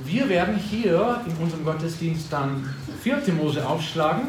Wir 0.00 0.28
werden 0.28 0.56
hier 0.56 1.20
in 1.26 1.36
unserem 1.42 1.64
Gottesdienst 1.64 2.26
dann 2.32 2.74
4. 3.02 3.22
Mose 3.34 3.66
aufschlagen. 3.66 4.26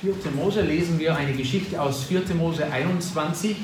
Vierte 0.00 0.30
Mose 0.30 0.62
lesen 0.62 0.98
wir 0.98 1.14
eine 1.14 1.34
Geschichte 1.34 1.80
aus 1.80 2.04
4. 2.04 2.22
Mose 2.36 2.64
21. 2.64 3.56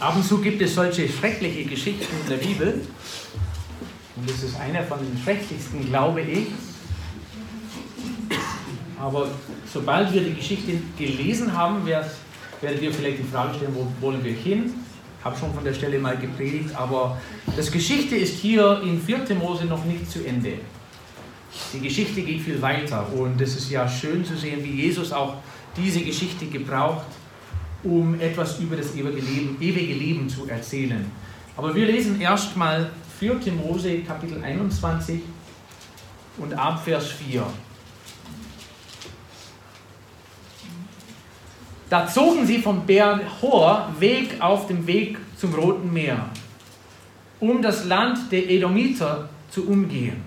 Ab 0.00 0.16
und 0.16 0.24
zu 0.24 0.40
gibt 0.40 0.60
es 0.62 0.74
solche 0.74 1.08
schreckliche 1.08 1.64
Geschichten 1.64 2.06
in 2.22 2.28
der 2.28 2.36
Bibel. 2.38 2.86
Und 4.16 4.28
das 4.28 4.42
ist 4.42 4.58
einer 4.58 4.82
von 4.82 4.98
den 4.98 5.16
schrecklichsten, 5.22 5.86
glaube 5.86 6.22
ich. 6.22 6.46
Aber 9.00 9.28
sobald 9.72 10.12
wir 10.12 10.22
die 10.22 10.34
Geschichte 10.34 10.72
gelesen 10.96 11.56
haben, 11.56 11.86
werdet 11.86 12.82
ihr 12.82 12.92
vielleicht 12.92 13.18
die 13.20 13.24
Frage 13.24 13.54
stellen, 13.54 13.74
wo 13.74 13.86
wollen 14.04 14.24
wir 14.24 14.32
hin? 14.32 14.74
Ich 15.18 15.24
habe 15.24 15.36
schon 15.36 15.52
von 15.52 15.64
der 15.64 15.74
Stelle 15.74 15.98
mal 15.98 16.16
gepredigt, 16.16 16.74
aber 16.74 17.18
das 17.56 17.70
Geschichte 17.70 18.16
ist 18.16 18.38
hier 18.38 18.80
in 18.82 19.00
4. 19.00 19.34
Mose 19.34 19.64
noch 19.66 19.84
nicht 19.84 20.10
zu 20.10 20.24
Ende. 20.24 20.54
Die 21.72 21.80
Geschichte 21.80 22.22
geht 22.22 22.40
viel 22.40 22.60
weiter 22.62 23.06
und 23.12 23.40
es 23.40 23.56
ist 23.56 23.70
ja 23.70 23.88
schön 23.88 24.24
zu 24.24 24.36
sehen, 24.36 24.62
wie 24.62 24.82
Jesus 24.82 25.12
auch 25.12 25.34
diese 25.76 26.00
Geschichte 26.00 26.46
gebraucht, 26.46 27.06
um 27.82 28.20
etwas 28.20 28.58
über 28.58 28.76
das 28.76 28.94
ewige 28.94 29.20
Leben, 29.20 29.56
ewige 29.60 29.94
Leben 29.94 30.28
zu 30.28 30.48
erzählen. 30.48 31.10
Aber 31.56 31.74
wir 31.74 31.86
lesen 31.86 32.20
erstmal 32.20 32.90
4. 33.18 33.52
Mose 33.52 33.98
Kapitel 34.00 34.42
21 34.42 35.20
und 36.38 36.54
ab 36.54 36.82
Vers 36.84 37.08
4. 37.08 37.44
Da 41.90 42.06
zogen 42.06 42.46
sie 42.46 42.58
vom 42.58 42.84
Berg 42.84 43.22
Hor 43.40 43.88
weg 43.98 44.36
auf 44.40 44.66
dem 44.66 44.86
Weg 44.86 45.18
zum 45.36 45.54
Roten 45.54 45.90
Meer, 45.92 46.18
um 47.40 47.62
das 47.62 47.86
Land 47.86 48.30
der 48.30 48.50
Edomiter 48.50 49.28
zu 49.50 49.66
umgehen. 49.66 50.22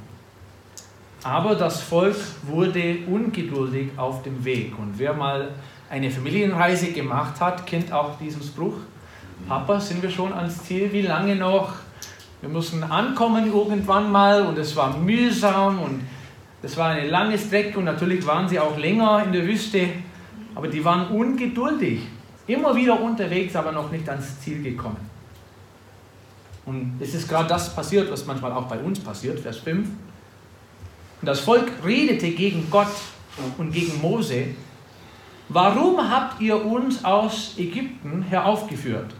Aber 1.23 1.53
das 1.53 1.81
Volk 1.81 2.15
wurde 2.43 2.97
ungeduldig 3.07 3.89
auf 3.95 4.23
dem 4.23 4.43
Weg. 4.43 4.73
Und 4.79 4.97
wer 4.97 5.13
mal 5.13 5.49
eine 5.87 6.09
Familienreise 6.09 6.93
gemacht 6.93 7.39
hat, 7.39 7.67
kennt 7.67 7.91
auch 7.91 8.17
diesen 8.17 8.41
Spruch. 8.41 8.77
Papa, 9.47 9.79
sind 9.79 10.01
wir 10.01 10.09
schon 10.09 10.33
ans 10.33 10.63
Ziel? 10.63 10.91
Wie 10.91 11.03
lange 11.03 11.35
noch? 11.35 11.73
Wir 12.41 12.49
mussten 12.49 12.83
ankommen 12.83 13.53
irgendwann 13.53 14.11
mal 14.11 14.47
und 14.47 14.57
es 14.57 14.75
war 14.75 14.97
mühsam 14.97 15.79
und 15.79 16.01
es 16.63 16.75
war 16.75 16.89
eine 16.89 17.07
lange 17.07 17.37
Strecke 17.37 17.77
und 17.77 17.85
natürlich 17.85 18.25
waren 18.25 18.47
sie 18.49 18.59
auch 18.59 18.77
länger 18.77 19.23
in 19.23 19.31
der 19.31 19.45
Wüste, 19.45 19.89
aber 20.55 20.67
die 20.67 20.83
waren 20.83 21.07
ungeduldig. 21.09 22.01
Immer 22.47 22.75
wieder 22.75 22.99
unterwegs, 22.99 23.55
aber 23.55 23.71
noch 23.71 23.91
nicht 23.91 24.07
ans 24.09 24.39
Ziel 24.41 24.61
gekommen. 24.61 25.09
Und 26.65 26.99
es 26.99 27.13
ist 27.13 27.27
gerade 27.27 27.47
das 27.47 27.73
passiert, 27.75 28.11
was 28.11 28.25
manchmal 28.25 28.51
auch 28.51 28.65
bei 28.65 28.79
uns 28.79 28.99
passiert, 28.99 29.39
Vers 29.39 29.57
5. 29.57 29.87
Und 29.87 31.27
das 31.27 31.39
Volk 31.39 31.71
redete 31.85 32.31
gegen 32.31 32.69
Gott 32.69 32.91
und 33.57 33.71
gegen 33.71 33.99
Mose. 34.01 34.47
Warum 35.49 36.09
habt 36.09 36.41
ihr 36.41 36.63
uns 36.65 37.03
aus 37.03 37.55
Ägypten 37.57 38.23
heraufgeführt, 38.23 39.13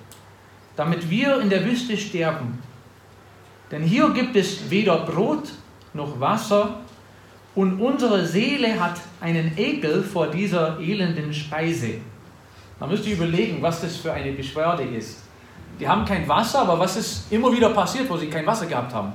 damit 0.76 1.10
wir 1.10 1.42
in 1.42 1.50
der 1.50 1.66
Wüste 1.66 1.98
sterben? 1.98 2.60
Denn 3.70 3.84
hier 3.84 4.10
gibt 4.12 4.36
es 4.36 4.70
weder 4.70 4.98
Brot 4.98 5.52
noch 5.94 6.20
Wasser 6.20 6.80
und 7.56 7.82
unsere 7.82 8.26
Seele 8.26 8.80
hat 8.80 8.96
einen 9.20 9.58
Ekel 9.58 10.04
vor 10.04 10.28
dieser 10.28 10.80
elenden 10.80 11.34
Speise. 11.34 11.96
Man 12.80 12.90
müsste 12.90 13.10
überlegen, 13.10 13.62
was 13.62 13.82
das 13.82 13.98
für 13.98 14.14
eine 14.14 14.32
Beschwerde 14.32 14.84
ist. 14.84 15.20
Die 15.80 15.88
haben 15.88 16.06
kein 16.06 16.28
Wasser, 16.28 16.62
aber 16.62 16.80
was 16.80 16.96
ist 16.96 17.32
immer 17.32 17.52
wieder 17.52 17.70
passiert, 17.70 18.10
wo 18.10 18.18
sie 18.18 18.28
kein 18.28 18.46
Wasser 18.46 18.66
gehabt 18.66 18.94
haben? 18.94 19.14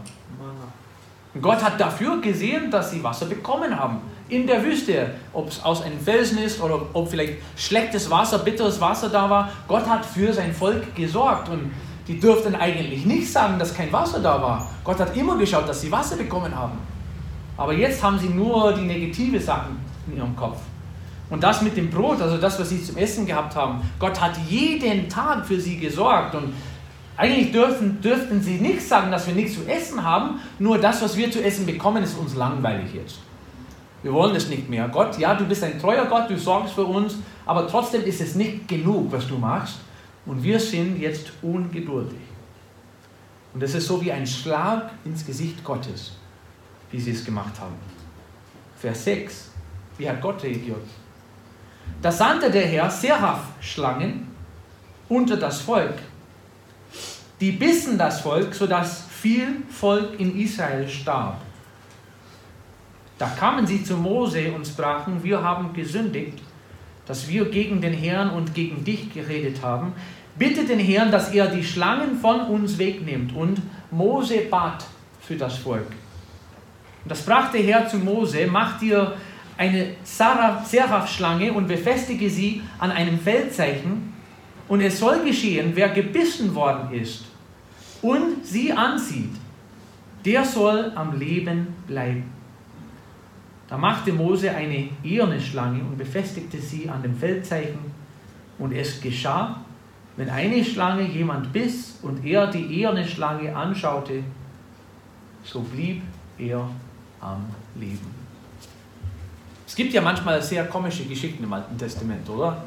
Und 1.34 1.42
Gott 1.42 1.62
hat 1.62 1.78
dafür 1.78 2.20
gesehen, 2.20 2.70
dass 2.70 2.90
sie 2.90 3.02
Wasser 3.02 3.26
bekommen 3.26 3.78
haben. 3.78 3.98
In 4.28 4.46
der 4.46 4.62
Wüste, 4.64 5.10
ob 5.32 5.48
es 5.48 5.62
aus 5.62 5.82
einem 5.82 6.00
Felsen 6.00 6.38
ist 6.38 6.60
oder 6.60 6.80
ob 6.92 7.10
vielleicht 7.10 7.34
schlechtes 7.56 8.10
Wasser, 8.10 8.38
bitteres 8.38 8.80
Wasser 8.80 9.08
da 9.08 9.28
war. 9.28 9.50
Gott 9.68 9.86
hat 9.86 10.04
für 10.04 10.32
sein 10.32 10.52
Volk 10.52 10.94
gesorgt. 10.94 11.48
Und 11.48 11.72
die 12.08 12.18
dürften 12.18 12.54
eigentlich 12.54 13.04
nicht 13.04 13.30
sagen, 13.30 13.58
dass 13.58 13.74
kein 13.74 13.92
Wasser 13.92 14.20
da 14.20 14.40
war. 14.40 14.70
Gott 14.82 14.98
hat 14.98 15.16
immer 15.16 15.36
geschaut, 15.36 15.68
dass 15.68 15.80
sie 15.80 15.92
Wasser 15.92 16.16
bekommen 16.16 16.54
haben. 16.54 16.78
Aber 17.56 17.72
jetzt 17.72 18.02
haben 18.02 18.18
sie 18.18 18.28
nur 18.28 18.72
die 18.72 18.82
negative 18.82 19.40
Sachen 19.40 19.78
in 20.06 20.16
ihrem 20.16 20.36
Kopf. 20.36 20.58
Und 21.28 21.42
das 21.42 21.62
mit 21.62 21.76
dem 21.76 21.90
Brot, 21.90 22.20
also 22.20 22.36
das, 22.36 22.58
was 22.60 22.68
sie 22.68 22.82
zum 22.82 22.96
Essen 22.96 23.26
gehabt 23.26 23.56
haben, 23.56 23.80
Gott 23.98 24.20
hat 24.20 24.36
jeden 24.48 25.08
Tag 25.08 25.44
für 25.44 25.60
sie 25.60 25.76
gesorgt. 25.78 26.34
Und 26.34 26.52
eigentlich 27.16 27.50
dürfen, 27.50 28.00
dürften 28.00 28.40
sie 28.42 28.58
nicht 28.58 28.82
sagen, 28.82 29.10
dass 29.10 29.26
wir 29.26 29.34
nichts 29.34 29.54
zu 29.54 29.66
essen 29.66 30.04
haben, 30.04 30.40
nur 30.58 30.78
das, 30.78 31.02
was 31.02 31.16
wir 31.16 31.30
zu 31.30 31.42
essen 31.42 31.66
bekommen, 31.66 32.02
ist 32.02 32.16
uns 32.16 32.34
langweilig 32.34 32.94
jetzt. 32.94 33.18
Wir 34.02 34.12
wollen 34.12 34.36
es 34.36 34.48
nicht 34.48 34.68
mehr. 34.68 34.88
Gott, 34.88 35.18
ja, 35.18 35.34
du 35.34 35.46
bist 35.46 35.64
ein 35.64 35.80
treuer 35.80 36.04
Gott, 36.04 36.30
du 36.30 36.38
sorgst 36.38 36.74
für 36.74 36.84
uns, 36.84 37.16
aber 37.44 37.66
trotzdem 37.66 38.04
ist 38.04 38.20
es 38.20 38.34
nicht 38.34 38.68
genug, 38.68 39.10
was 39.10 39.26
du 39.26 39.36
machst. 39.36 39.78
Und 40.26 40.42
wir 40.42 40.60
sind 40.60 41.00
jetzt 41.00 41.32
ungeduldig. 41.42 42.18
Und 43.54 43.62
das 43.62 43.74
ist 43.74 43.86
so 43.86 44.00
wie 44.04 44.12
ein 44.12 44.26
Schlag 44.26 44.90
ins 45.04 45.24
Gesicht 45.24 45.64
Gottes, 45.64 46.12
wie 46.90 47.00
sie 47.00 47.12
es 47.12 47.24
gemacht 47.24 47.58
haben. 47.60 47.76
Vers 48.78 49.04
6. 49.04 49.50
Wie 49.98 50.08
hat 50.08 50.20
Gott 50.20 50.42
reagiert? 50.42 50.86
Da 52.02 52.12
sandte 52.12 52.50
der 52.50 52.66
Herr 52.66 52.90
Seraph-Schlangen 52.90 54.28
unter 55.08 55.36
das 55.36 55.60
Volk 55.60 55.94
die 57.40 57.52
bissen 57.52 57.98
das 57.98 58.20
Volk, 58.20 58.54
sodass 58.54 59.06
viel 59.10 59.62
Volk 59.68 60.18
in 60.18 60.38
Israel 60.38 60.88
starb. 60.88 61.40
Da 63.18 63.28
kamen 63.28 63.66
sie 63.66 63.82
zu 63.82 63.96
Mose 63.96 64.52
und 64.52 64.66
sprachen, 64.66 65.22
wir 65.22 65.42
haben 65.42 65.72
gesündigt, 65.72 66.38
dass 67.06 67.28
wir 67.28 67.46
gegen 67.50 67.80
den 67.80 67.92
Herrn 67.92 68.30
und 68.30 68.54
gegen 68.54 68.84
dich 68.84 69.12
geredet 69.12 69.62
haben. 69.62 69.92
Bitte 70.38 70.64
den 70.64 70.78
Herrn, 70.78 71.10
dass 71.10 71.32
er 71.32 71.46
die 71.46 71.64
Schlangen 71.64 72.18
von 72.18 72.40
uns 72.40 72.78
wegnimmt. 72.78 73.34
Und 73.34 73.62
Mose 73.90 74.40
bat 74.50 74.84
für 75.20 75.36
das 75.36 75.56
Volk. 75.56 75.86
Und 77.06 77.10
das 77.10 77.20
sprach 77.20 77.52
der 77.52 77.62
Herr 77.62 77.86
zu 77.86 77.98
Mose, 77.98 78.48
mach 78.50 78.80
dir 78.80 79.14
eine 79.56 79.94
Seraph-Schlange 80.02 81.52
und 81.52 81.68
befestige 81.68 82.28
sie 82.28 82.62
an 82.80 82.90
einem 82.90 83.16
Feldzeichen 83.20 84.12
und 84.66 84.80
es 84.80 84.98
soll 84.98 85.22
geschehen, 85.24 85.70
wer 85.76 85.90
gebissen 85.90 86.52
worden 86.52 86.92
ist 86.92 87.26
und 88.02 88.44
sie 88.44 88.72
ansieht, 88.72 89.36
der 90.24 90.44
soll 90.44 90.90
am 90.96 91.16
Leben 91.16 91.68
bleiben. 91.86 92.24
Da 93.68 93.78
machte 93.78 94.12
Mose 94.12 94.50
eine 94.50 94.88
eherne 95.04 95.40
Schlange 95.40 95.82
und 95.84 95.96
befestigte 95.96 96.58
sie 96.58 96.88
an 96.88 97.04
dem 97.04 97.16
Feldzeichen. 97.16 97.78
Und 98.58 98.72
es 98.72 99.00
geschah, 99.00 99.60
wenn 100.16 100.28
eine 100.28 100.64
Schlange 100.64 101.04
jemand 101.04 101.52
biss 101.52 102.00
und 102.02 102.26
er 102.26 102.48
die 102.48 102.80
eherne 102.80 103.06
Schlange 103.06 103.54
anschaute, 103.54 104.24
so 105.44 105.60
blieb 105.60 106.02
er 106.36 106.68
am 107.20 107.46
Leben. 107.74 108.14
Es 109.66 109.74
gibt 109.74 109.92
ja 109.92 110.00
manchmal 110.00 110.42
sehr 110.42 110.64
komische 110.66 111.04
Geschichten 111.04 111.44
im 111.44 111.52
Alten 111.52 111.76
Testament, 111.76 112.28
oder? 112.28 112.64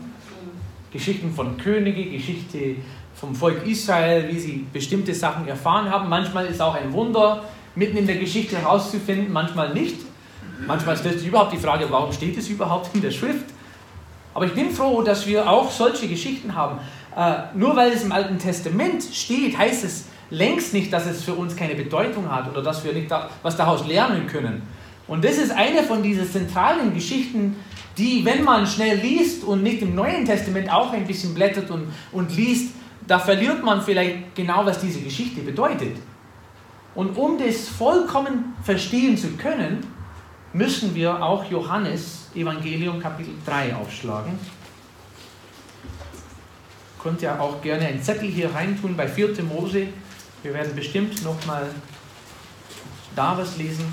Geschichten 0.92 1.34
von 1.34 1.58
Königen, 1.58 2.12
Geschichte 2.12 2.76
vom 3.16 3.36
Volk 3.36 3.66
Israel, 3.66 4.28
wie 4.28 4.40
sie 4.40 4.66
bestimmte 4.72 5.14
Sachen 5.14 5.48
erfahren 5.48 5.90
haben. 5.90 6.10
Manchmal 6.10 6.46
ist 6.48 6.62
auch 6.62 6.76
ein 6.76 6.92
Wunder 6.94 7.44
mitten 7.76 7.98
in 7.98 8.08
der 8.08 8.18
Geschichte 8.18 8.58
herauszufinden, 8.58 9.32
manchmal 9.32 9.74
nicht. 9.74 9.98
Manchmal 10.68 10.98
stellt 10.98 11.20
sich 11.20 11.28
überhaupt 11.28 11.54
die 11.54 11.58
Frage, 11.58 11.86
warum 11.90 12.12
steht 12.12 12.38
es 12.38 12.50
überhaupt 12.50 12.94
in 12.94 13.02
der 13.02 13.12
Schrift? 13.12 13.46
Aber 14.34 14.46
ich 14.46 14.54
bin 14.54 14.72
froh, 14.72 15.02
dass 15.02 15.26
wir 15.26 15.50
auch 15.50 15.72
solche 15.72 16.08
Geschichten 16.08 16.56
haben. 16.56 16.80
Äh, 17.16 17.58
nur 17.58 17.76
weil 17.76 17.92
es 17.92 18.04
im 18.04 18.12
Alten 18.12 18.38
Testament 18.38 19.04
steht, 19.04 19.58
heißt 19.58 19.84
es 19.84 20.06
längst 20.30 20.74
nicht, 20.74 20.92
dass 20.92 21.06
es 21.06 21.24
für 21.24 21.34
uns 21.34 21.56
keine 21.56 21.76
Bedeutung 21.76 22.30
hat 22.32 22.50
oder 22.50 22.62
dass 22.62 22.84
wir 22.84 22.94
nicht 22.94 23.10
da, 23.10 23.30
was 23.42 23.56
daraus 23.56 23.88
lernen 23.88 24.28
können. 24.28 24.62
Und 25.08 25.26
das 25.26 25.38
ist 25.38 25.52
eine 25.52 25.84
von 25.84 26.04
diesen 26.04 26.30
zentralen 26.30 26.94
Geschichten, 26.94 27.56
die, 27.98 28.24
wenn 28.24 28.44
man 28.44 28.68
schnell 28.68 28.98
liest 28.98 29.44
und 29.44 29.64
nicht 29.64 29.82
im 29.82 29.96
Neuen 29.96 30.26
Testament 30.26 30.72
auch 30.72 30.94
ein 30.94 31.06
bisschen 31.06 31.34
blättert 31.34 31.70
und, 31.72 31.92
und 32.12 32.36
liest, 32.36 32.74
da 33.08 33.18
verliert 33.18 33.64
man 33.64 33.82
vielleicht 33.82 34.36
genau, 34.36 34.66
was 34.66 34.80
diese 34.80 35.02
Geschichte 35.02 35.42
bedeutet. 35.42 35.98
Und 36.96 37.18
um 37.18 37.38
das 37.38 37.68
vollkommen 37.68 38.54
verstehen 38.64 39.18
zu 39.18 39.30
können, 39.30 39.86
müssen 40.54 40.94
wir 40.96 41.22
auch 41.24 41.50
Johannes 41.50 42.30
Evangelium 42.36 43.00
Kapitel 43.00 43.34
3 43.46 43.76
aufschlagen. 43.76 44.34
Könnt 47.02 47.22
ihr 47.22 47.40
auch 47.40 47.62
gerne 47.62 47.88
einen 47.88 48.02
Zettel 48.02 48.30
hier 48.30 48.54
reintun 48.54 48.96
bei 48.96 49.08
4. 49.08 49.44
Mose. 49.44 49.88
Wir 50.42 50.54
werden 50.54 50.74
bestimmt 50.76 51.24
nochmal 51.24 51.68
da 53.16 53.38
was 53.38 53.58
lesen. 53.58 53.86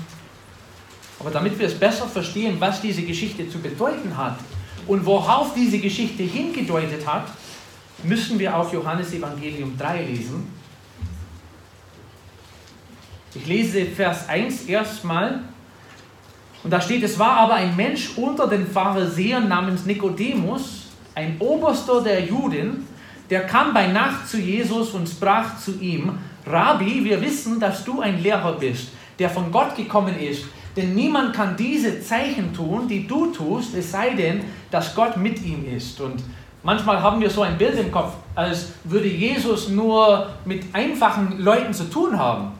Aber 1.19 1.31
damit 1.31 1.57
wir 1.59 1.67
es 1.67 1.77
besser 1.77 2.07
verstehen, 2.07 2.55
was 2.59 2.79
diese 2.79 3.01
Geschichte 3.01 3.49
zu 3.49 3.59
bedeuten 3.59 4.15
hat 4.15 4.37
und 4.85 5.05
worauf 5.05 5.53
diese 5.53 5.79
Geschichte 5.79 6.23
hingedeutet 6.23 7.05
hat, 7.05 7.27
müssen 8.03 8.37
wir 8.39 8.55
auf 8.55 8.71
Johannes 8.71 9.11
Evangelium 9.13 9.77
3 9.77 10.03
lesen. 10.03 10.47
Ich 13.33 13.45
lese 13.45 13.85
Vers 13.85 14.29
1 14.29 14.65
erstmal. 14.65 15.41
Und 16.63 16.71
da 16.71 16.79
steht, 16.79 17.03
es 17.03 17.19
war 17.19 17.37
aber 17.37 17.55
ein 17.55 17.75
Mensch 17.75 18.11
unter 18.15 18.47
den 18.47 18.67
Pharisäern 18.67 19.47
namens 19.47 19.85
Nikodemus, 19.85 20.87
ein 21.13 21.37
Oberster 21.39 22.01
der 22.01 22.25
Juden, 22.25 22.87
der 23.29 23.45
kam 23.45 23.73
bei 23.73 23.87
Nacht 23.87 24.27
zu 24.29 24.37
Jesus 24.37 24.91
und 24.91 25.09
sprach 25.09 25.57
zu 25.59 25.79
ihm, 25.79 26.17
Rabbi, 26.49 27.03
wir 27.03 27.21
wissen, 27.21 27.59
dass 27.59 27.83
du 27.83 28.01
ein 28.01 28.21
Lehrer 28.21 28.53
bist, 28.53 28.89
der 29.19 29.29
von 29.29 29.51
Gott 29.51 29.75
gekommen 29.75 30.17
ist, 30.19 30.45
denn 30.75 30.93
niemand 30.93 31.33
kann 31.33 31.57
diese 31.57 32.01
Zeichen 32.01 32.53
tun, 32.53 32.87
die 32.87 33.07
du 33.07 33.27
tust, 33.27 33.75
es 33.75 33.91
sei 33.91 34.11
denn, 34.11 34.43
dass 34.69 34.93
Gott 34.93 35.17
mit 35.17 35.43
ihm 35.43 35.65
ist. 35.75 35.99
Und 35.99 36.23
manchmal 36.61 37.01
haben 37.01 37.19
wir 37.19 37.29
so 37.29 37.41
ein 37.41 37.57
Bild 37.57 37.79
im 37.79 37.91
Kopf, 37.91 38.13
als 38.35 38.73
würde 38.83 39.07
Jesus 39.07 39.69
nur 39.69 40.29
mit 40.45 40.63
einfachen 40.73 41.39
Leuten 41.39 41.73
zu 41.73 41.89
tun 41.89 42.17
haben. 42.17 42.51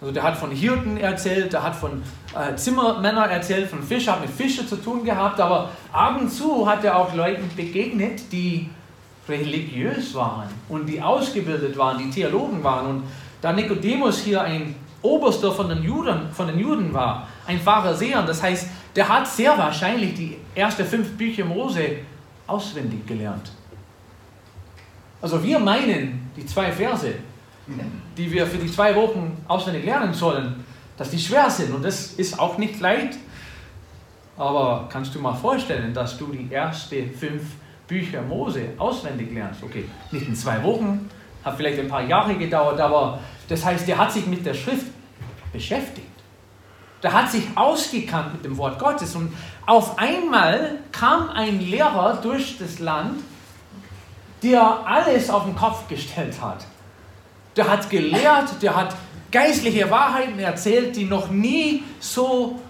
Also 0.00 0.12
der 0.12 0.22
hat 0.22 0.36
von 0.36 0.50
Hirten 0.50 0.96
erzählt, 0.96 1.52
der 1.52 1.62
hat 1.62 1.76
von 1.76 2.02
äh, 2.34 2.56
Zimmermännern 2.56 3.30
erzählt, 3.30 3.68
von 3.68 3.82
Fischern, 3.82 4.14
hat 4.14 4.22
mit 4.22 4.30
Fischen 4.30 4.66
zu 4.66 4.76
tun 4.76 5.04
gehabt, 5.04 5.38
aber 5.38 5.70
ab 5.92 6.20
und 6.20 6.28
zu 6.28 6.68
hat 6.68 6.82
er 6.82 6.96
auch 6.96 7.14
Leuten 7.14 7.48
begegnet, 7.54 8.32
die 8.32 8.68
religiös 9.28 10.14
waren 10.14 10.48
und 10.68 10.86
die 10.86 11.00
ausgebildet 11.00 11.76
waren, 11.76 11.98
die 11.98 12.10
Theologen 12.10 12.62
waren. 12.62 12.86
Und 12.86 13.02
da 13.40 13.52
Nikodemus 13.52 14.20
hier 14.20 14.42
ein 14.42 14.74
Oberster 15.02 15.52
von 15.52 15.68
den 15.68 15.82
Juden, 15.82 16.30
von 16.32 16.46
den 16.46 16.58
Juden 16.58 16.92
war, 16.92 17.26
ein 17.46 17.60
Pharisäer, 17.60 18.22
das 18.22 18.42
heißt, 18.42 18.68
der 18.94 19.08
hat 19.08 19.26
sehr 19.26 19.56
wahrscheinlich 19.56 20.14
die 20.14 20.36
ersten 20.54 20.84
fünf 20.84 21.16
Bücher 21.16 21.44
Mose 21.44 21.96
auswendig 22.46 23.06
gelernt. 23.06 23.50
Also 25.20 25.42
wir 25.42 25.58
meinen, 25.58 26.30
die 26.36 26.44
zwei 26.46 26.70
Verse, 26.72 27.14
die 28.16 28.30
wir 28.30 28.46
für 28.46 28.58
die 28.58 28.70
zwei 28.70 28.94
Wochen 28.94 29.36
auswendig 29.48 29.84
lernen 29.84 30.12
sollen, 30.12 30.64
dass 30.96 31.10
die 31.10 31.18
schwer 31.18 31.48
sind. 31.48 31.72
Und 31.72 31.84
das 31.84 32.12
ist 32.14 32.38
auch 32.38 32.58
nicht 32.58 32.80
leicht. 32.80 33.18
Aber 34.36 34.88
kannst 34.90 35.14
du 35.14 35.20
mal 35.20 35.34
vorstellen, 35.34 35.94
dass 35.94 36.18
du 36.18 36.26
die 36.26 36.52
ersten 36.52 37.14
fünf 37.14 37.42
Bücher 37.86 38.22
Mose 38.22 38.70
auswendig 38.78 39.32
lernst? 39.32 39.62
Okay, 39.62 39.84
nicht 40.10 40.26
in 40.26 40.34
zwei 40.34 40.62
Wochen, 40.62 41.10
hat 41.44 41.56
vielleicht 41.56 41.78
ein 41.80 41.88
paar 41.88 42.02
Jahre 42.02 42.34
gedauert, 42.36 42.80
aber 42.80 43.20
das 43.48 43.64
heißt, 43.64 43.86
der 43.86 43.98
hat 43.98 44.12
sich 44.12 44.26
mit 44.26 44.46
der 44.46 44.54
Schrift 44.54 44.86
beschäftigt. 45.52 46.06
Der 47.02 47.12
hat 47.12 47.30
sich 47.30 47.44
ausgekannt 47.56 48.34
mit 48.34 48.44
dem 48.44 48.56
Wort 48.56 48.78
Gottes. 48.78 49.16
Und 49.16 49.34
auf 49.66 49.98
einmal 49.98 50.78
kam 50.92 51.30
ein 51.30 51.60
Lehrer 51.60 52.20
durch 52.22 52.58
das 52.58 52.78
Land, 52.78 53.20
der 54.42 54.86
alles 54.86 55.28
auf 55.28 55.44
den 55.44 55.56
Kopf 55.56 55.88
gestellt 55.88 56.40
hat 56.40 56.64
der 57.56 57.68
hat 57.68 57.90
gelehrt, 57.90 58.62
der 58.62 58.74
hat 58.74 58.96
geistliche 59.30 59.90
Wahrheiten 59.90 60.38
erzählt, 60.38 60.96
die 60.96 61.04
noch 61.04 61.30
nie 61.30 61.82
so 62.00 62.60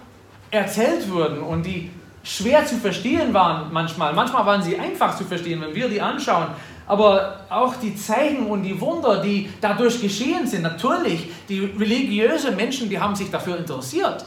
erzählt 0.51 1.09
wurden 1.09 1.39
und 1.39 1.63
die 1.63 1.89
schwer 2.23 2.65
zu 2.65 2.77
verstehen 2.77 3.33
waren 3.33 3.71
manchmal. 3.71 4.13
Manchmal 4.13 4.45
waren 4.45 4.63
sie 4.63 4.79
einfach 4.79 5.15
zu 5.15 5.25
verstehen, 5.25 5.61
wenn 5.61 5.75
wir 5.75 5.89
die 5.89 6.01
anschauen. 6.01 6.47
Aber 6.87 7.41
auch 7.49 7.75
die 7.75 7.95
Zeichen 7.95 8.47
und 8.47 8.63
die 8.63 8.79
Wunder, 8.79 9.21
die 9.21 9.49
dadurch 9.61 10.01
geschehen 10.01 10.47
sind, 10.47 10.63
natürlich, 10.63 11.31
die 11.47 11.59
religiösen 11.59 12.55
Menschen, 12.55 12.89
die 12.89 12.99
haben 12.99 13.15
sich 13.15 13.29
dafür 13.29 13.57
interessiert. 13.57 14.25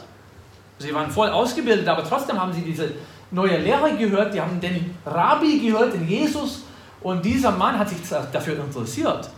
Sie 0.79 0.93
waren 0.93 1.09
voll 1.09 1.29
ausgebildet, 1.29 1.87
aber 1.87 2.03
trotzdem 2.03 2.39
haben 2.39 2.53
sie 2.53 2.61
diese 2.61 2.91
neue 3.31 3.57
Lehre 3.57 3.95
gehört, 3.95 4.33
die 4.33 4.41
haben 4.41 4.59
den 4.59 4.95
Rabbi 5.05 5.59
gehört, 5.59 5.93
den 5.93 6.07
Jesus, 6.07 6.63
und 7.01 7.23
dieser 7.23 7.51
Mann 7.51 7.77
hat 7.77 7.89
sich 7.89 7.97
dafür 8.31 8.59
interessiert. 8.59 9.29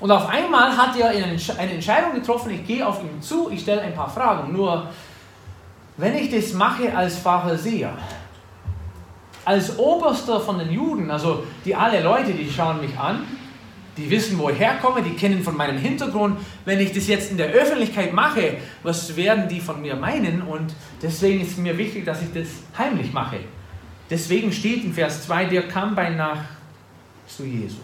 Und 0.00 0.10
auf 0.10 0.28
einmal 0.28 0.76
hat 0.76 0.96
er 0.96 1.10
eine 1.10 1.72
Entscheidung 1.72 2.14
getroffen, 2.14 2.50
ich 2.50 2.66
gehe 2.66 2.86
auf 2.86 3.00
ihn 3.02 3.22
zu, 3.22 3.50
ich 3.50 3.60
stelle 3.60 3.82
ein 3.82 3.94
paar 3.94 4.10
Fragen. 4.10 4.52
Nur, 4.52 4.88
wenn 5.96 6.16
ich 6.16 6.30
das 6.30 6.52
mache 6.52 6.94
als 6.96 7.18
Pharisäer, 7.18 7.96
als 9.44 9.78
Oberster 9.78 10.40
von 10.40 10.58
den 10.58 10.72
Juden, 10.72 11.10
also 11.10 11.44
die 11.64 11.74
alle 11.74 12.02
Leute, 12.02 12.32
die 12.32 12.50
schauen 12.50 12.80
mich 12.80 12.98
an, 12.98 13.24
die 13.96 14.10
wissen, 14.10 14.38
wo 14.38 14.50
ich 14.50 14.58
herkomme, 14.58 15.02
die 15.02 15.14
kennen 15.14 15.42
von 15.42 15.56
meinem 15.56 15.78
Hintergrund. 15.78 16.38
Wenn 16.64 16.80
ich 16.80 16.92
das 16.92 17.06
jetzt 17.06 17.30
in 17.30 17.36
der 17.36 17.48
Öffentlichkeit 17.48 18.12
mache, 18.12 18.56
was 18.82 19.16
werden 19.16 19.48
die 19.48 19.60
von 19.60 19.80
mir 19.80 19.94
meinen? 19.94 20.42
Und 20.42 20.74
deswegen 21.00 21.40
ist 21.40 21.52
es 21.52 21.56
mir 21.58 21.78
wichtig, 21.78 22.04
dass 22.04 22.20
ich 22.22 22.32
das 22.32 22.48
heimlich 22.76 23.12
mache. 23.12 23.38
Deswegen 24.10 24.52
steht 24.52 24.84
in 24.84 24.92
Vers 24.92 25.24
2, 25.26 25.44
der 25.46 25.68
kam 25.68 25.94
bei 25.94 26.10
Nacht 26.10 26.44
zu 27.28 27.44
Jesus. 27.44 27.78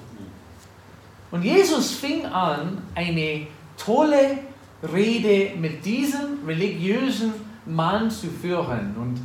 Und 1.31 1.45
Jesus 1.45 1.93
fing 1.93 2.27
an, 2.27 2.83
eine 2.95 3.47
tolle 3.77 4.39
Rede 4.93 5.57
mit 5.57 5.85
diesem 5.85 6.45
religiösen 6.45 7.33
Mann 7.71 8.11
zu 8.11 8.29
führen. 8.29 8.95
Und 8.99 9.21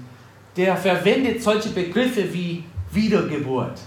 der 0.56 0.76
verwendet 0.78 1.42
solche 1.44 1.70
Begriffe 1.70 2.34
wie 2.34 2.64
Wiedergeburt, 2.92 3.80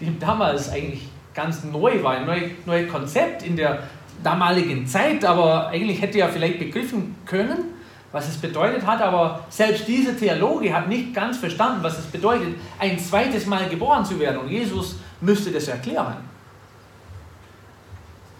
die 0.00 0.18
damals 0.18 0.70
eigentlich 0.70 1.08
ganz 1.34 1.64
neu 1.64 2.02
war, 2.02 2.16
ein 2.16 2.26
neues 2.26 2.50
neue 2.66 2.86
Konzept 2.86 3.42
in 3.42 3.56
der 3.56 3.82
damaligen 4.22 4.86
Zeit, 4.86 5.24
aber 5.24 5.68
eigentlich 5.68 6.00
hätte 6.00 6.18
er 6.18 6.28
vielleicht 6.28 6.58
begriffen 6.58 7.14
können, 7.24 7.72
was 8.12 8.28
es 8.28 8.36
bedeutet 8.36 8.86
hat, 8.86 9.00
aber 9.00 9.44
selbst 9.48 9.88
diese 9.88 10.14
Theologe 10.14 10.72
hat 10.72 10.88
nicht 10.88 11.14
ganz 11.14 11.38
verstanden, 11.38 11.82
was 11.82 11.98
es 11.98 12.06
bedeutet, 12.06 12.54
ein 12.78 12.98
zweites 12.98 13.46
Mal 13.46 13.68
geboren 13.68 14.04
zu 14.04 14.18
werden. 14.20 14.38
Und 14.38 14.48
Jesus 14.48 14.96
müsste 15.20 15.50
das 15.50 15.68
erklären. 15.68 16.16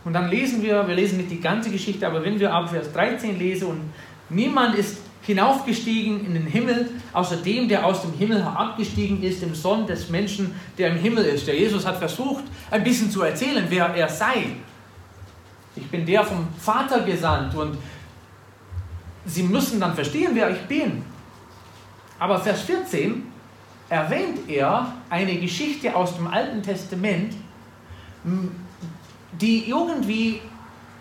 Und 0.05 0.13
dann 0.13 0.29
lesen 0.29 0.63
wir, 0.63 0.87
wir 0.87 0.95
lesen 0.95 1.19
nicht 1.19 1.31
die 1.31 1.41
ganze 1.41 1.71
Geschichte, 1.71 2.07
aber 2.07 2.25
wenn 2.25 2.39
wir 2.39 2.53
ab 2.53 2.69
Vers 2.69 2.93
13 2.93 3.39
lesen 3.39 3.69
und 3.69 3.81
niemand 4.34 4.75
ist 4.75 4.99
hinaufgestiegen 5.23 6.26
in 6.26 6.34
den 6.34 6.46
Himmel, 6.46 6.90
außer 7.12 7.37
dem, 7.37 7.69
der 7.69 7.87
aus 7.87 8.02
dem 8.02 8.12
Himmel 8.14 8.43
herabgestiegen 8.43 9.23
ist, 9.23 9.40
dem 9.40 9.55
Sohn 9.55 9.87
des 9.87 10.08
Menschen, 10.08 10.55
der 10.76 10.90
im 10.90 10.99
Himmel 10.99 11.25
ist. 11.25 11.46
Der 11.46 11.56
Jesus 11.56 11.87
hat 11.87 11.99
versucht, 11.99 12.44
ein 12.70 12.82
bisschen 12.82 13.11
zu 13.11 13.23
erzählen, 13.23 13.64
wer 13.69 13.87
er 13.94 14.08
sei. 14.08 14.46
Ich 15.76 15.87
bin 15.87 16.05
der 16.05 16.25
vom 16.25 16.49
Vater 16.58 17.00
gesandt 17.00 17.55
und 17.55 17.79
sie 19.25 19.44
müssen 19.44 19.81
dann 19.81 19.94
verstehen, 19.94 20.32
wer 20.34 20.50
ich 20.50 20.61
bin. 20.62 21.05
Aber 22.19 22.41
Vers 22.41 22.62
14 22.62 23.24
erwähnt 23.89 24.48
er 24.48 24.93
eine 25.08 25.36
Geschichte 25.36 25.94
aus 25.94 26.17
dem 26.17 26.27
Alten 26.27 26.62
Testament, 26.62 27.34
die 29.41 29.69
irgendwie 29.69 30.41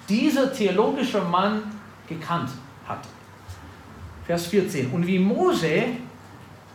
dieser 0.07 0.53
theologische 0.53 1.21
Mann 1.21 1.63
gekannt 2.07 2.49
hat. 2.87 3.07
Vers 4.25 4.47
14. 4.47 4.91
Und 4.91 5.05
wie 5.05 5.19
Mose 5.19 5.85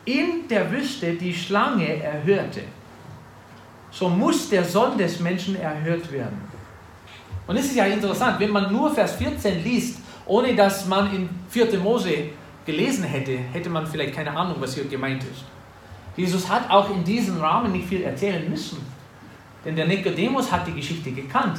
in 0.04 0.48
der 0.48 0.70
Wüste 0.70 1.14
die 1.14 1.34
Schlange 1.34 2.02
erhörte, 2.02 2.62
so 3.90 4.08
muss 4.08 4.48
der 4.50 4.64
Sohn 4.64 4.98
des 4.98 5.20
Menschen 5.20 5.56
erhört 5.56 6.10
werden. 6.12 6.40
Und 7.46 7.56
es 7.56 7.66
ist 7.66 7.76
ja 7.76 7.86
interessant, 7.86 8.38
wenn 8.40 8.50
man 8.50 8.72
nur 8.72 8.92
Vers 8.94 9.14
14 9.16 9.62
liest, 9.62 10.00
ohne 10.26 10.54
dass 10.54 10.86
man 10.86 11.14
in 11.14 11.28
4. 11.48 11.78
Mose 11.78 12.30
gelesen 12.64 13.04
hätte, 13.04 13.38
hätte 13.52 13.70
man 13.70 13.86
vielleicht 13.86 14.14
keine 14.14 14.36
Ahnung, 14.36 14.56
was 14.58 14.74
hier 14.74 14.84
gemeint 14.84 15.22
ist. 15.22 15.44
Jesus 16.16 16.48
hat 16.48 16.68
auch 16.70 16.90
in 16.90 17.04
diesem 17.04 17.38
Rahmen 17.38 17.72
nicht 17.72 17.88
viel 17.88 18.02
erzählen 18.02 18.48
müssen. 18.50 18.78
Denn 19.64 19.76
der 19.76 19.86
Nikodemus 19.86 20.50
hat 20.50 20.66
die 20.66 20.72
Geschichte 20.72 21.12
gekannt 21.12 21.58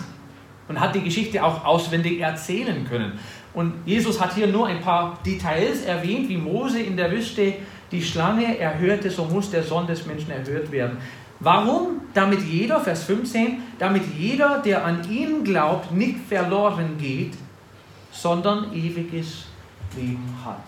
und 0.67 0.79
hat 0.79 0.95
die 0.95 1.03
Geschichte 1.03 1.43
auch 1.43 1.63
auswendig 1.63 2.19
erzählen 2.19 2.85
können. 2.87 3.19
Und 3.57 3.73
Jesus 3.87 4.21
hat 4.21 4.35
hier 4.35 4.45
nur 4.45 4.67
ein 4.67 4.81
paar 4.81 5.17
Details 5.25 5.83
erwähnt, 5.83 6.29
wie 6.29 6.37
Mose 6.37 6.79
in 6.79 6.95
der 6.95 7.09
Wüste 7.09 7.55
die 7.91 8.03
Schlange 8.03 8.59
erhörte, 8.59 9.09
so 9.09 9.25
muss 9.25 9.49
der 9.49 9.63
Sohn 9.63 9.87
des 9.87 10.05
Menschen 10.05 10.29
erhört 10.29 10.71
werden. 10.71 10.99
Warum? 11.39 12.01
Damit 12.13 12.43
jeder, 12.43 12.79
Vers 12.79 13.05
15, 13.05 13.63
damit 13.79 14.03
jeder, 14.15 14.59
der 14.59 14.85
an 14.85 15.09
ihn 15.09 15.43
glaubt, 15.43 15.91
nicht 15.91 16.19
verloren 16.29 16.99
geht, 16.99 17.33
sondern 18.11 18.71
ewiges 18.75 19.45
Leben 19.95 20.35
hat. 20.45 20.61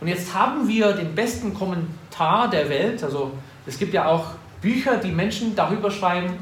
Und 0.00 0.08
jetzt 0.08 0.34
haben 0.34 0.66
wir 0.66 0.90
den 0.90 1.14
besten 1.14 1.54
Kommentar 1.54 2.50
der 2.50 2.68
Welt. 2.68 3.04
Also 3.04 3.30
es 3.64 3.78
gibt 3.78 3.94
ja 3.94 4.06
auch 4.06 4.32
Bücher, 4.60 4.96
die 4.96 5.12
Menschen 5.12 5.54
darüber 5.54 5.88
schreiben, 5.88 6.34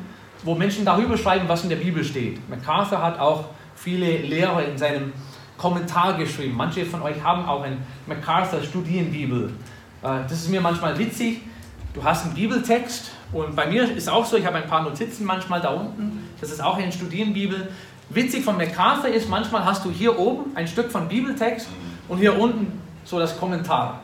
wo 0.42 0.54
Menschen 0.54 0.87
darüber 0.87 1.18
schreiben, 1.18 1.46
was 1.49 1.64
in 1.64 1.68
der 1.68 1.76
Bibel 1.76 2.02
steht. 2.02 2.49
MacArthur 2.49 3.02
hat 3.02 3.18
auch 3.18 3.44
viele 3.82 4.18
Lehrer 4.18 4.64
in 4.64 4.76
seinem 4.76 5.12
Kommentar 5.56 6.14
geschrieben. 6.14 6.56
Manche 6.56 6.84
von 6.84 7.02
euch 7.02 7.22
haben 7.22 7.46
auch 7.46 7.62
ein 7.62 7.78
MacArthur 8.06 8.62
Studienbibel. 8.62 9.52
Äh, 10.02 10.08
das 10.28 10.32
ist 10.32 10.50
mir 10.50 10.60
manchmal 10.60 10.99
witzig. 10.99 11.40
Du 11.94 12.04
hast 12.04 12.26
einen 12.26 12.34
Bibeltext 12.34 13.10
und 13.32 13.56
bei 13.56 13.66
mir 13.66 13.90
ist 13.90 14.08
auch 14.08 14.25
so, 14.25 14.37
ich 14.37 14.46
habe 14.46 14.58
ein 14.58 14.66
paar 14.66 14.82
Notizen 14.82 15.25
manchmal 15.25 15.60
da 15.60 15.70
unten. 15.70 16.28
Das 16.40 16.50
ist 16.50 16.62
auch 16.62 16.76
eine 16.76 16.92
Studienbibel. 16.92 17.68
Witzig 18.10 18.44
von 18.44 18.56
MacArthur 18.56 19.10
ist, 19.10 19.28
manchmal 19.28 19.64
hast 19.64 19.84
du 19.84 19.90
hier 19.90 20.18
oben 20.18 20.54
ein 20.54 20.66
Stück 20.66 20.90
von 20.90 21.08
Bibeltext 21.08 21.68
und 22.08 22.18
hier 22.18 22.38
unten 22.38 22.80
so 23.04 23.18
das 23.18 23.38
Kommentar. 23.38 24.00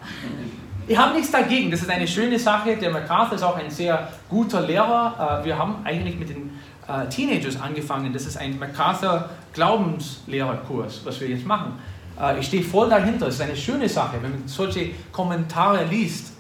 Ich 0.88 0.97
habe 0.97 1.14
nichts 1.14 1.30
dagegen, 1.30 1.71
das 1.71 1.83
ist 1.83 1.90
eine 1.90 2.06
schöne 2.06 2.38
Sache. 2.38 2.76
Der 2.76 2.90
MacArthur 2.90 3.37
ist 3.37 3.42
auch 3.42 3.56
ein 3.56 3.71
sehr 3.71 4.09
guter 4.28 4.62
Lehrer. 4.62 5.40
Äh, 5.42 5.45
wir 5.45 5.59
haben 5.59 5.76
eigentlich 5.85 6.18
mit 6.18 6.28
den 6.28 6.46
äh, 6.88 7.09
Teenagers 7.09 7.61
angefangen. 7.61 8.12
Das 8.12 8.26
ist 8.26 8.37
ein 8.37 8.59
MacArthur 8.59 9.28
Glaubenslehrerkurs, 9.52 11.00
was 11.05 11.21
wir 11.21 11.28
jetzt 11.28 11.47
machen. 11.47 11.73
Äh, 12.21 12.40
ich 12.40 12.47
stehe 12.47 12.62
voll 12.62 12.88
dahinter. 12.88 13.28
Es 13.28 13.37
ist 13.37 13.40
eine 13.40 13.57
schöne 13.57 13.88
Sache, 13.88 14.16
wenn 14.21 14.31
man 14.33 14.49
solche 14.49 14.90
Kommentare 15.12 15.85
liest. 15.85 16.33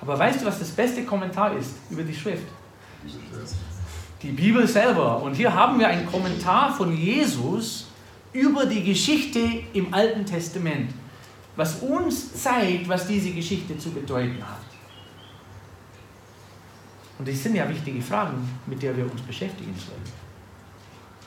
Aber 0.00 0.18
weißt 0.18 0.40
du, 0.40 0.46
was 0.46 0.58
das 0.58 0.70
beste 0.70 1.04
Kommentar 1.04 1.56
ist 1.56 1.72
über 1.90 2.02
die 2.02 2.14
Schrift? 2.14 2.46
Die 4.22 4.32
Bibel 4.32 4.66
selber. 4.66 5.22
Und 5.22 5.34
hier 5.34 5.52
haben 5.52 5.78
wir 5.78 5.88
einen 5.88 6.06
Kommentar 6.06 6.72
von 6.74 6.96
Jesus 6.96 7.86
über 8.32 8.66
die 8.66 8.82
Geschichte 8.84 9.40
im 9.72 9.92
Alten 9.92 10.24
Testament, 10.24 10.92
was 11.56 11.76
uns 11.76 12.34
zeigt, 12.42 12.88
was 12.88 13.06
diese 13.06 13.30
Geschichte 13.30 13.76
zu 13.76 13.90
bedeuten 13.90 14.38
hat. 14.40 14.69
Und 17.20 17.28
das 17.28 17.42
sind 17.42 17.54
ja 17.54 17.68
wichtige 17.68 18.00
Fragen, 18.00 18.48
mit 18.64 18.82
der 18.82 18.96
wir 18.96 19.04
uns 19.04 19.20
beschäftigen 19.20 19.74
sollen. 19.76 20.00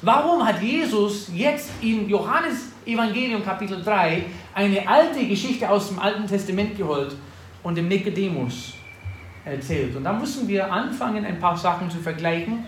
Warum 0.01 0.43
hat 0.43 0.59
Jesus 0.59 1.29
jetzt 1.31 1.69
in 1.81 2.09
Johannes 2.09 2.69
Evangelium 2.83 3.43
Kapitel 3.43 3.83
3 3.83 4.25
eine 4.55 4.87
alte 4.87 5.23
Geschichte 5.27 5.69
aus 5.69 5.89
dem 5.89 5.99
Alten 5.99 6.25
Testament 6.25 6.75
geholt 6.75 7.15
und 7.61 7.75
dem 7.75 7.87
Nikodemus 7.89 8.73
erzählt? 9.45 9.95
Und 9.95 10.05
da 10.05 10.13
müssen 10.13 10.47
wir 10.47 10.73
anfangen, 10.73 11.25
ein 11.25 11.39
paar 11.39 11.55
Sachen 11.55 11.91
zu 11.91 11.99
vergleichen 11.99 12.65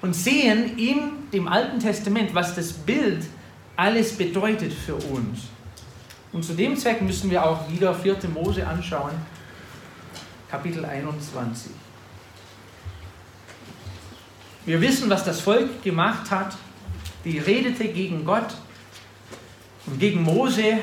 und 0.00 0.14
sehen 0.14 0.78
in 0.78 0.98
dem 1.32 1.48
Alten 1.48 1.80
Testament, 1.80 2.32
was 2.32 2.54
das 2.54 2.72
Bild 2.72 3.24
alles 3.74 4.16
bedeutet 4.16 4.72
für 4.72 4.94
uns. 4.94 5.48
Und 6.32 6.44
zu 6.44 6.52
dem 6.52 6.76
Zweck 6.76 7.02
müssen 7.02 7.28
wir 7.28 7.44
auch 7.44 7.68
wieder 7.68 7.92
4. 7.92 8.18
Mose 8.32 8.64
anschauen, 8.64 9.14
Kapitel 10.48 10.84
21. 10.84 11.72
Wir 14.66 14.80
wissen, 14.80 15.08
was 15.08 15.22
das 15.22 15.40
Volk 15.40 15.84
gemacht 15.84 16.28
hat. 16.32 16.56
Die 17.24 17.38
redete 17.38 17.84
gegen 17.84 18.24
Gott 18.24 18.48
und 19.86 20.00
gegen 20.00 20.22
Mose. 20.22 20.78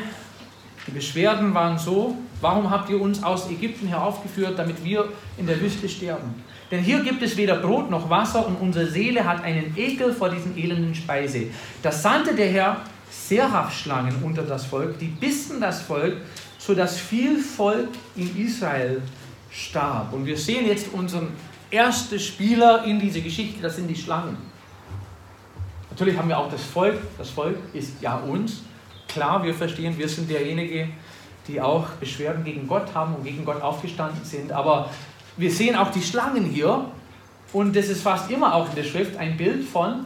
Die 0.88 0.92
Beschwerden 0.92 1.54
waren 1.54 1.78
so, 1.78 2.18
warum 2.40 2.70
habt 2.70 2.90
ihr 2.90 3.02
uns 3.02 3.22
aus 3.22 3.50
Ägypten 3.50 3.88
heraufgeführt, 3.88 4.58
damit 4.58 4.84
wir 4.86 5.10
in 5.38 5.48
der 5.48 5.60
Wüste 5.60 5.90
sterben? 5.90 6.34
Denn 6.72 6.82
hier 6.82 7.04
gibt 7.04 7.22
es 7.24 7.36
weder 7.36 7.58
Brot 7.58 7.90
noch 7.90 8.10
Wasser 8.10 8.48
und 8.48 8.56
unsere 8.56 8.88
Seele 8.88 9.26
hat 9.26 9.44
einen 9.44 9.74
Ekel 9.76 10.14
vor 10.14 10.30
diesen 10.30 10.58
elenden 10.58 10.96
Speise. 10.96 11.48
Da 11.82 11.92
sandte 11.92 12.34
der 12.36 12.48
Herr 12.48 12.82
Seraph-Schlangen 13.12 14.24
unter 14.24 14.44
das 14.44 14.66
Volk, 14.66 14.98
die 14.98 15.08
bissen 15.08 15.60
das 15.60 15.82
Volk, 15.82 16.16
sodass 16.58 16.98
viel 16.98 17.38
Volk 17.38 17.90
in 18.16 18.46
Israel 18.46 19.02
starb. 19.52 20.14
Und 20.14 20.26
wir 20.26 20.38
sehen 20.38 20.66
jetzt 20.68 20.88
unseren 20.94 21.28
ersten 21.74 22.20
Spieler 22.20 22.84
in 22.86 23.00
diese 23.00 23.22
Geschichte, 23.22 23.62
das 23.62 23.76
sind 23.76 23.88
die 23.88 23.96
Schlangen. 23.96 24.38
Natürlich 25.90 26.18
haben 26.18 26.30
wir 26.30 26.38
auch 26.38 26.50
das 26.50 26.64
Volk, 26.64 27.00
das 27.18 27.30
Volk 27.30 27.58
ist 27.74 28.02
ja 28.02 28.18
uns. 28.18 28.64
Klar, 29.08 29.44
wir 29.44 29.54
verstehen, 29.54 29.98
wir 29.98 30.10
sind 30.10 30.30
derjenige, 30.30 30.90
die 31.48 31.62
auch 31.62 31.88
Beschwerden 32.00 32.44
gegen 32.44 32.68
Gott 32.68 32.94
haben 32.96 33.16
und 33.16 33.24
gegen 33.24 33.46
Gott 33.46 33.62
aufgestanden 33.62 34.24
sind. 34.24 34.52
Aber 34.52 34.90
wir 35.38 35.52
sehen 35.52 35.76
auch 35.76 35.92
die 35.92 36.02
Schlangen 36.02 36.46
hier 36.46 36.86
und 37.52 37.76
das 37.76 37.90
ist 37.90 38.02
fast 38.02 38.32
immer 38.32 38.56
auch 38.56 38.70
in 38.70 38.76
der 38.76 38.84
Schrift 38.84 39.18
ein 39.18 39.38
Bild 39.38 39.64
von 39.68 40.06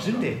Sünde 0.00 0.38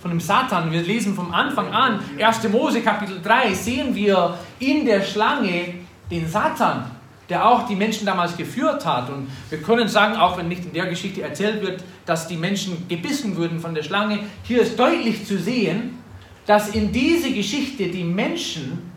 von 0.00 0.10
dem 0.10 0.20
Satan. 0.20 0.70
Wir 0.70 0.82
lesen 0.82 1.14
vom 1.14 1.32
Anfang 1.32 1.72
an, 1.72 2.00
1. 2.18 2.48
Mose 2.48 2.82
Kapitel 2.82 3.20
3, 3.22 3.52
sehen 3.52 3.94
wir 3.94 4.38
in 4.58 4.84
der 4.84 5.02
Schlange 5.02 5.74
den 6.10 6.28
Satan, 6.28 6.90
der 7.28 7.46
auch 7.46 7.66
die 7.66 7.76
Menschen 7.76 8.06
damals 8.06 8.36
geführt 8.36 8.84
hat. 8.86 9.10
Und 9.10 9.30
wir 9.50 9.60
können 9.60 9.88
sagen, 9.88 10.16
auch 10.16 10.38
wenn 10.38 10.48
nicht 10.48 10.64
in 10.64 10.72
der 10.72 10.86
Geschichte 10.86 11.22
erzählt 11.22 11.60
wird, 11.62 11.84
dass 12.06 12.26
die 12.26 12.36
Menschen 12.36 12.88
gebissen 12.88 13.36
wurden 13.36 13.60
von 13.60 13.74
der 13.74 13.82
Schlange, 13.82 14.20
hier 14.44 14.62
ist 14.62 14.78
deutlich 14.78 15.26
zu 15.26 15.38
sehen, 15.38 15.98
dass 16.46 16.70
in 16.70 16.90
diese 16.90 17.30
Geschichte 17.30 17.88
die 17.88 18.04
Menschen 18.04 18.90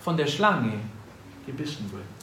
von 0.00 0.16
der 0.16 0.26
Schlange 0.26 0.74
gebissen 1.44 1.90
wurden. 1.90 2.22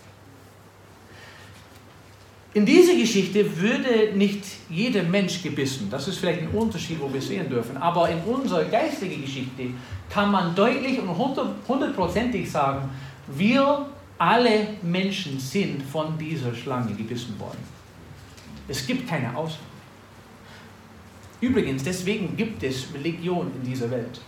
In 2.54 2.66
dieser 2.66 2.96
Geschichte 2.96 3.46
würde 3.58 4.12
nicht 4.16 4.44
jeder 4.70 5.04
Mensch 5.04 5.44
gebissen. 5.44 5.88
Das 5.92 6.08
ist 6.08 6.18
vielleicht 6.18 6.42
ein 6.42 6.50
Unterschied, 6.50 7.00
wo 7.00 7.14
wir 7.14 7.22
sehen 7.22 7.48
dürfen. 7.48 7.78
Aber 7.78 8.10
in 8.10 8.20
unserer 8.22 8.64
geistigen 8.66 9.22
Geschichte 9.22 9.68
kann 10.10 10.32
man 10.32 10.56
deutlich 10.56 11.00
und 11.00 11.16
hundertprozentig 11.68 12.50
sagen, 12.50 12.90
wir 13.28 13.86
alle 14.20 14.68
Menschen 14.84 15.40
sind 15.40 15.82
von 15.82 16.18
dieser 16.18 16.54
Schlange 16.54 16.94
gebissen 16.94 17.40
worden. 17.40 17.64
Es 18.68 18.86
gibt 18.86 19.10
keine 19.10 19.36
Ausnahme. 19.36 19.66
Übrigens, 21.42 21.84
deswegen 21.84 22.38
gibt 22.38 22.62
es 22.62 22.94
Religion 22.94 23.52
in 23.56 23.64
dieser 23.64 23.90
Welt. 23.90 24.22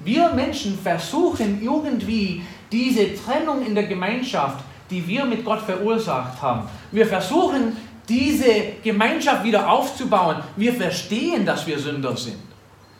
Wir 0.00 0.30
Menschen 0.34 0.78
versuchen 0.78 1.62
irgendwie 1.62 2.42
diese 2.70 3.14
Trennung 3.14 3.64
in 3.64 3.74
der 3.74 3.86
Gemeinschaft 3.86 4.64
die 4.92 5.06
wir 5.06 5.24
mit 5.24 5.44
Gott 5.44 5.62
verursacht 5.62 6.40
haben. 6.40 6.68
Wir 6.92 7.06
versuchen, 7.06 7.76
diese 8.08 8.74
Gemeinschaft 8.84 9.42
wieder 9.42 9.68
aufzubauen. 9.68 10.36
Wir 10.56 10.74
verstehen, 10.74 11.46
dass 11.46 11.66
wir 11.66 11.78
Sünder 11.78 12.16
sind. 12.16 12.36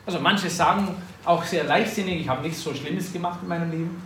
Also 0.05 0.19
manche 0.19 0.49
sagen 0.49 0.87
auch 1.23 1.43
sehr 1.43 1.63
leichtsinnig, 1.63 2.21
ich 2.21 2.27
habe 2.27 2.41
nichts 2.41 2.61
so 2.61 2.73
Schlimmes 2.73 3.13
gemacht 3.13 3.39
in 3.43 3.47
meinem 3.47 3.69
Leben. 3.69 4.01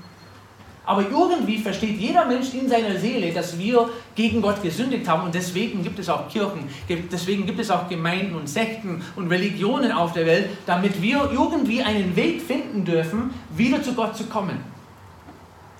Aber 0.87 1.01
irgendwie 1.01 1.57
versteht 1.57 1.99
jeder 1.99 2.25
Mensch 2.25 2.53
in 2.53 2.69
seiner 2.69 2.97
Seele, 2.97 3.33
dass 3.33 3.59
wir 3.59 3.89
gegen 4.15 4.41
Gott 4.41 4.63
gesündigt 4.63 5.05
haben 5.05 5.23
und 5.23 5.35
deswegen 5.35 5.83
gibt 5.83 5.99
es 5.99 6.07
auch 6.07 6.29
Kirchen, 6.29 6.69
deswegen 7.11 7.45
gibt 7.45 7.59
es 7.59 7.69
auch 7.69 7.89
Gemeinden 7.89 8.35
und 8.35 8.47
Sekten 8.47 9.03
und 9.17 9.29
Religionen 9.29 9.91
auf 9.91 10.13
der 10.13 10.25
Welt, 10.25 10.49
damit 10.65 11.01
wir 11.01 11.29
irgendwie 11.29 11.83
einen 11.83 12.15
Weg 12.15 12.41
finden 12.41 12.85
dürfen, 12.85 13.31
wieder 13.49 13.83
zu 13.83 13.95
Gott 13.95 14.15
zu 14.15 14.27
kommen. 14.27 14.59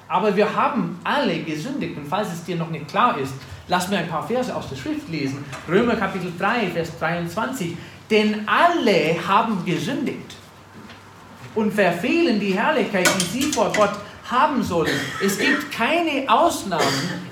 Aber 0.10 0.36
wir 0.36 0.54
haben 0.54 1.00
alle 1.06 1.40
gesündigt. 1.40 1.98
Und 1.98 2.08
falls 2.08 2.34
es 2.34 2.44
dir 2.44 2.58
noch 2.58 2.70
nicht 2.70 2.90
klar 2.90 3.18
ist, 3.18 3.34
lass 3.70 3.90
mir 3.90 4.00
ein 4.00 4.10
paar 4.10 4.28
Verse 4.28 4.54
aus 4.54 4.70
der 4.70 4.76
Schrift 4.76 5.08
lesen. 5.10 5.46
Römer 5.70 5.96
Kapitel 5.96 6.34
3, 6.38 6.68
Vers 6.68 7.00
23. 7.00 7.78
Denn 8.10 8.46
alle 8.46 9.16
haben 9.26 9.64
gesündigt 9.66 10.36
und 11.56 11.74
verfehlen 11.74 12.40
die 12.40 12.54
Herrlichkeit, 12.54 13.10
die 13.20 13.40
sie 13.40 13.52
vor 13.52 13.72
Gott 13.74 13.92
haben 14.30 14.64
sollen. 14.64 14.94
Es 15.24 15.38
gibt 15.38 15.72
keine 15.72 16.26
Ausnahmen 16.28 16.84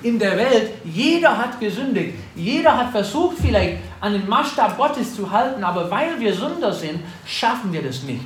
in 0.02 0.18
der 0.18 0.38
Welt. 0.38 0.72
Jeder 0.84 1.38
hat 1.38 1.60
gesündigt. 1.60 2.16
Jeder 2.36 2.78
hat 2.78 2.92
versucht, 2.92 3.38
vielleicht 3.40 3.80
an 4.02 4.14
den 4.14 4.28
Maßstab 4.28 4.78
Gottes 4.78 5.16
zu 5.16 5.30
halten, 5.30 5.64
aber 5.64 5.90
weil 5.92 6.20
wir 6.20 6.34
Sünder 6.34 6.72
sind, 6.72 7.02
schaffen 7.25 7.72
wir 7.74 7.82
das 7.82 8.04
nicht. 8.04 8.25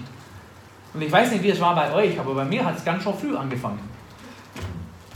Und 0.94 1.02
ich 1.02 1.12
weiß 1.12 1.32
nicht, 1.32 1.44
wie 1.44 1.50
es 1.50 1.60
war 1.60 1.76
bei 1.76 1.94
euch, 1.94 2.20
aber 2.20 2.34
bei 2.34 2.46
mir 2.46 2.66
hat 2.66 2.78
es 2.78 2.86
ganz 2.86 3.04
schön 3.04 3.14
früh 3.14 3.36
angefangen 3.36 3.80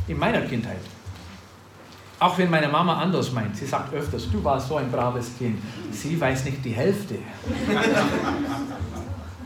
in 0.07 0.17
meiner 0.17 0.41
Kindheit. 0.41 0.79
Auch 2.19 2.37
wenn 2.37 2.49
meine 2.49 2.67
Mama 2.67 2.99
anders 2.99 3.31
meint, 3.31 3.55
sie 3.55 3.65
sagt 3.65 3.93
öfters, 3.93 4.29
du 4.31 4.43
warst 4.43 4.69
so 4.69 4.77
ein 4.77 4.89
braves 4.89 5.37
Kind. 5.37 5.59
Sie 5.91 6.19
weiß 6.19 6.45
nicht 6.45 6.63
die 6.63 6.71
Hälfte. 6.71 7.15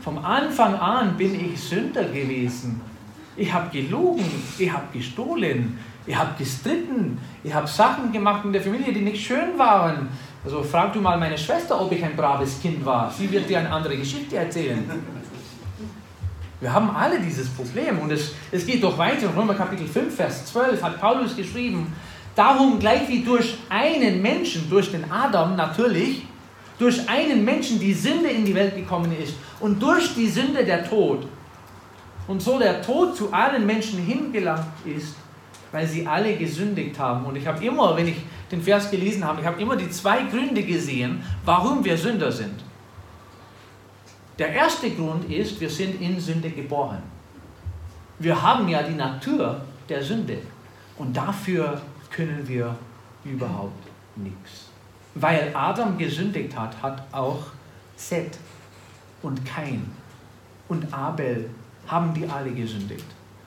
Vom 0.02 0.18
Anfang 0.18 0.74
an 0.76 1.16
bin 1.16 1.34
ich 1.34 1.60
Sünder 1.60 2.04
gewesen. 2.04 2.80
Ich 3.38 3.52
habe 3.52 3.70
gelogen, 3.70 4.24
ich 4.58 4.72
habe 4.72 4.86
gestohlen, 4.92 5.78
ich 6.04 6.16
habe 6.16 6.30
gestritten, 6.36 7.18
ich 7.44 7.54
habe 7.54 7.68
Sachen 7.68 8.10
gemacht 8.10 8.44
in 8.44 8.52
der 8.52 8.60
Familie, 8.60 8.92
die 8.92 9.00
nicht 9.00 9.24
schön 9.24 9.56
waren. 9.56 10.08
Also 10.44 10.60
frag 10.64 10.92
du 10.92 11.00
mal 11.00 11.16
meine 11.16 11.38
Schwester, 11.38 11.80
ob 11.80 11.92
ich 11.92 12.04
ein 12.04 12.16
braves 12.16 12.60
Kind 12.60 12.84
war. 12.84 13.12
Sie 13.16 13.30
wird 13.30 13.48
dir 13.48 13.60
eine 13.60 13.70
andere 13.70 13.96
Geschichte 13.96 14.36
erzählen. 14.36 14.90
Wir 16.60 16.72
haben 16.72 16.90
alle 16.90 17.20
dieses 17.20 17.48
Problem 17.50 18.00
und 18.00 18.10
es, 18.10 18.34
es 18.50 18.66
geht 18.66 18.82
doch 18.82 18.98
weiter. 18.98 19.28
Römer 19.36 19.54
Kapitel 19.54 19.86
5, 19.86 20.16
Vers 20.16 20.46
12 20.46 20.82
hat 20.82 21.00
Paulus 21.00 21.36
geschrieben, 21.36 21.92
darum 22.34 22.80
gleich 22.80 23.08
wie 23.08 23.22
durch 23.22 23.56
einen 23.68 24.20
Menschen, 24.20 24.68
durch 24.68 24.90
den 24.90 25.08
Adam 25.12 25.54
natürlich, 25.54 26.26
durch 26.76 27.08
einen 27.08 27.44
Menschen 27.44 27.78
die 27.78 27.94
Sünde 27.94 28.30
in 28.30 28.44
die 28.44 28.54
Welt 28.56 28.74
gekommen 28.74 29.12
ist 29.16 29.34
und 29.60 29.80
durch 29.80 30.16
die 30.16 30.28
Sünde 30.28 30.64
der 30.64 30.88
Tod. 30.88 31.28
Und 32.28 32.40
so 32.40 32.58
der 32.58 32.82
Tod 32.82 33.16
zu 33.16 33.32
allen 33.32 33.66
Menschen 33.66 34.00
hingelangt 34.00 34.66
ist, 34.84 35.16
weil 35.72 35.86
sie 35.86 36.06
alle 36.06 36.36
gesündigt 36.36 36.98
haben. 36.98 37.24
Und 37.26 37.36
ich 37.36 37.46
habe 37.46 37.64
immer, 37.64 37.96
wenn 37.96 38.08
ich 38.08 38.16
den 38.50 38.62
Vers 38.62 38.90
gelesen 38.90 39.24
habe, 39.24 39.40
ich 39.40 39.46
habe 39.46 39.60
immer 39.60 39.76
die 39.76 39.90
zwei 39.90 40.22
Gründe 40.24 40.62
gesehen, 40.62 41.22
warum 41.44 41.84
wir 41.84 41.96
Sünder 41.96 42.30
sind. 42.30 42.62
Der 44.38 44.52
erste 44.52 44.90
Grund 44.90 45.30
ist, 45.30 45.60
wir 45.60 45.68
sind 45.68 46.00
in 46.00 46.20
Sünde 46.20 46.50
geboren. 46.50 47.02
Wir 48.18 48.40
haben 48.40 48.68
ja 48.68 48.82
die 48.82 48.94
Natur 48.94 49.60
der 49.88 50.02
Sünde 50.02 50.38
und 50.96 51.16
dafür 51.16 51.80
können 52.10 52.46
wir 52.46 52.76
überhaupt 53.24 53.86
nichts. 54.16 54.66
Weil 55.14 55.50
Adam 55.54 55.96
gesündigt 55.98 56.56
hat, 56.56 56.80
hat 56.82 57.02
auch 57.12 57.46
Seth 57.96 58.38
und 59.22 59.44
Kain 59.44 59.90
und 60.68 60.92
Abel 60.92 61.50
haben 61.88 62.14
die 62.14 62.28
alle 62.28 62.50
gesündigt. 62.50 63.04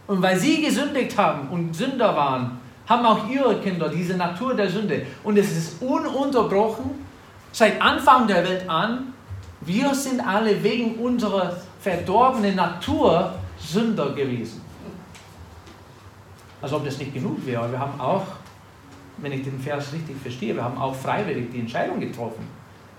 Und 0.07 0.21
weil 0.21 0.37
sie 0.37 0.61
gesündigt 0.61 1.17
haben 1.17 1.49
und 1.49 1.75
Sünder 1.75 2.15
waren, 2.15 2.59
haben 2.87 3.05
auch 3.05 3.29
ihre 3.29 3.59
Kinder 3.61 3.87
diese 3.87 4.17
Natur 4.17 4.53
der 4.53 4.69
Sünde. 4.69 5.05
Und 5.23 5.37
es 5.37 5.51
ist 5.55 5.81
ununterbrochen 5.81 6.91
seit 7.51 7.81
Anfang 7.81 8.27
der 8.27 8.43
Welt 8.43 8.69
an. 8.69 9.13
Wir 9.61 9.93
sind 9.93 10.19
alle 10.19 10.61
wegen 10.63 10.95
unserer 10.95 11.55
verdorbenen 11.79 12.55
Natur 12.55 13.33
Sünder 13.57 14.09
gewesen. 14.13 14.61
Als 16.61 16.73
ob 16.73 16.83
das 16.83 16.97
nicht 16.97 17.13
genug 17.13 17.45
wäre. 17.45 17.71
Wir 17.71 17.79
haben 17.79 17.99
auch, 17.99 18.25
wenn 19.17 19.31
ich 19.31 19.43
den 19.43 19.59
Vers 19.59 19.93
richtig 19.93 20.17
verstehe, 20.21 20.55
wir 20.55 20.63
haben 20.63 20.77
auch 20.77 20.95
freiwillig 20.95 21.51
die 21.51 21.59
Entscheidung 21.59 21.99
getroffen, 21.99 22.47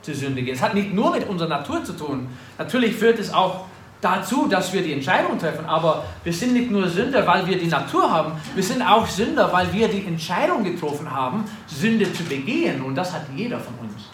zu 0.03 0.15
sündigen. 0.15 0.55
Es 0.55 0.63
hat 0.63 0.75
nicht 0.75 0.95
nur 0.95 1.13
mit 1.13 1.29
unserer 1.29 1.49
Natur 1.49 1.85
zu 1.85 1.93
tun. 1.93 2.29
Natürlich 2.59 2.95
führt 2.95 3.19
es 3.19 3.33
auch 3.33 3.67
dazu, 4.03 4.47
dass 4.49 4.73
wir 4.73 4.83
die 4.83 4.93
Entscheidung 4.93 5.39
treffen. 5.39 5.65
Aber 5.65 6.05
wir 6.23 6.33
sind 6.33 6.53
nicht 6.53 6.71
nur 6.71 6.87
Sünder, 6.89 7.27
weil 7.27 7.47
wir 7.47 7.59
die 7.59 7.69
Natur 7.69 8.11
haben. 8.11 8.33
Wir 8.55 8.63
sind 8.63 8.83
auch 8.83 9.07
Sünder, 9.07 9.51
weil 9.51 9.73
wir 9.73 9.89
die 9.89 10.05
Entscheidung 10.05 10.63
getroffen 10.63 11.11
haben, 11.11 11.45
Sünde 11.67 12.13
zu 12.13 12.25
begehen. 12.25 12.83
Und 12.83 12.95
das 12.95 13.15
hat 13.15 13.23
jeder 13.35 13.59
von 13.59 13.75
uns. 13.81 14.11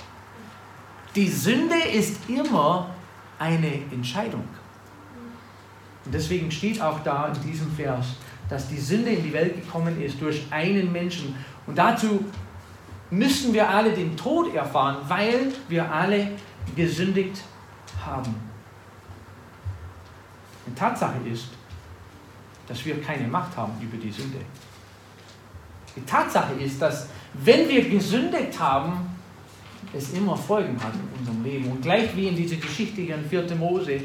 Die 1.16 1.26
Sünde 1.26 1.76
ist 1.92 2.28
immer 2.28 2.90
eine 3.38 3.83
Entscheidung. 3.90 4.45
Und 6.04 6.14
deswegen 6.14 6.50
steht 6.50 6.80
auch 6.80 7.00
da 7.02 7.33
in 7.35 7.50
diesem 7.50 7.73
Vers, 7.73 8.07
dass 8.49 8.68
die 8.68 8.78
Sünde 8.78 9.11
in 9.11 9.25
die 9.25 9.33
Welt 9.33 9.57
gekommen 9.57 10.00
ist 10.00 10.21
durch 10.21 10.47
einen 10.50 10.92
Menschen. 10.92 11.35
Und 11.66 11.76
dazu 11.76 12.25
müssen 13.11 13.52
wir 13.54 13.68
alle 13.68 13.90
den 13.92 14.16
Tod 14.16 14.54
erfahren, 14.54 14.99
weil 15.09 15.52
wir 15.68 15.90
alle 15.90 16.33
gesündigt 16.76 17.42
haben. 18.04 18.48
Und 20.68 20.76
Tatsache 20.76 21.18
ist, 21.26 21.48
dass 22.66 22.84
wir 22.84 23.00
keine 23.00 23.26
Macht 23.26 23.56
haben 23.56 23.72
über 23.80 23.96
die 23.96 24.10
Sünde. 24.10 24.38
Die 25.96 26.02
Tatsache 26.02 26.52
ist, 26.54 26.80
dass 26.82 27.08
wenn 27.32 27.68
wir 27.68 27.88
gesündigt 27.88 28.58
haben, 28.60 29.16
es 29.94 30.12
immer 30.12 30.37
Folgen 30.37 30.78
hat 30.82 30.92
in 30.94 31.18
unserem 31.18 31.42
Leben. 31.42 31.70
Und 31.70 31.80
gleich 31.80 32.14
wie 32.14 32.28
in 32.28 32.37
dieser 32.37 32.56
Geschichte 32.56 33.00
hier 33.00 33.14
in 33.14 33.25
4. 33.25 33.54
Mose 33.56 34.02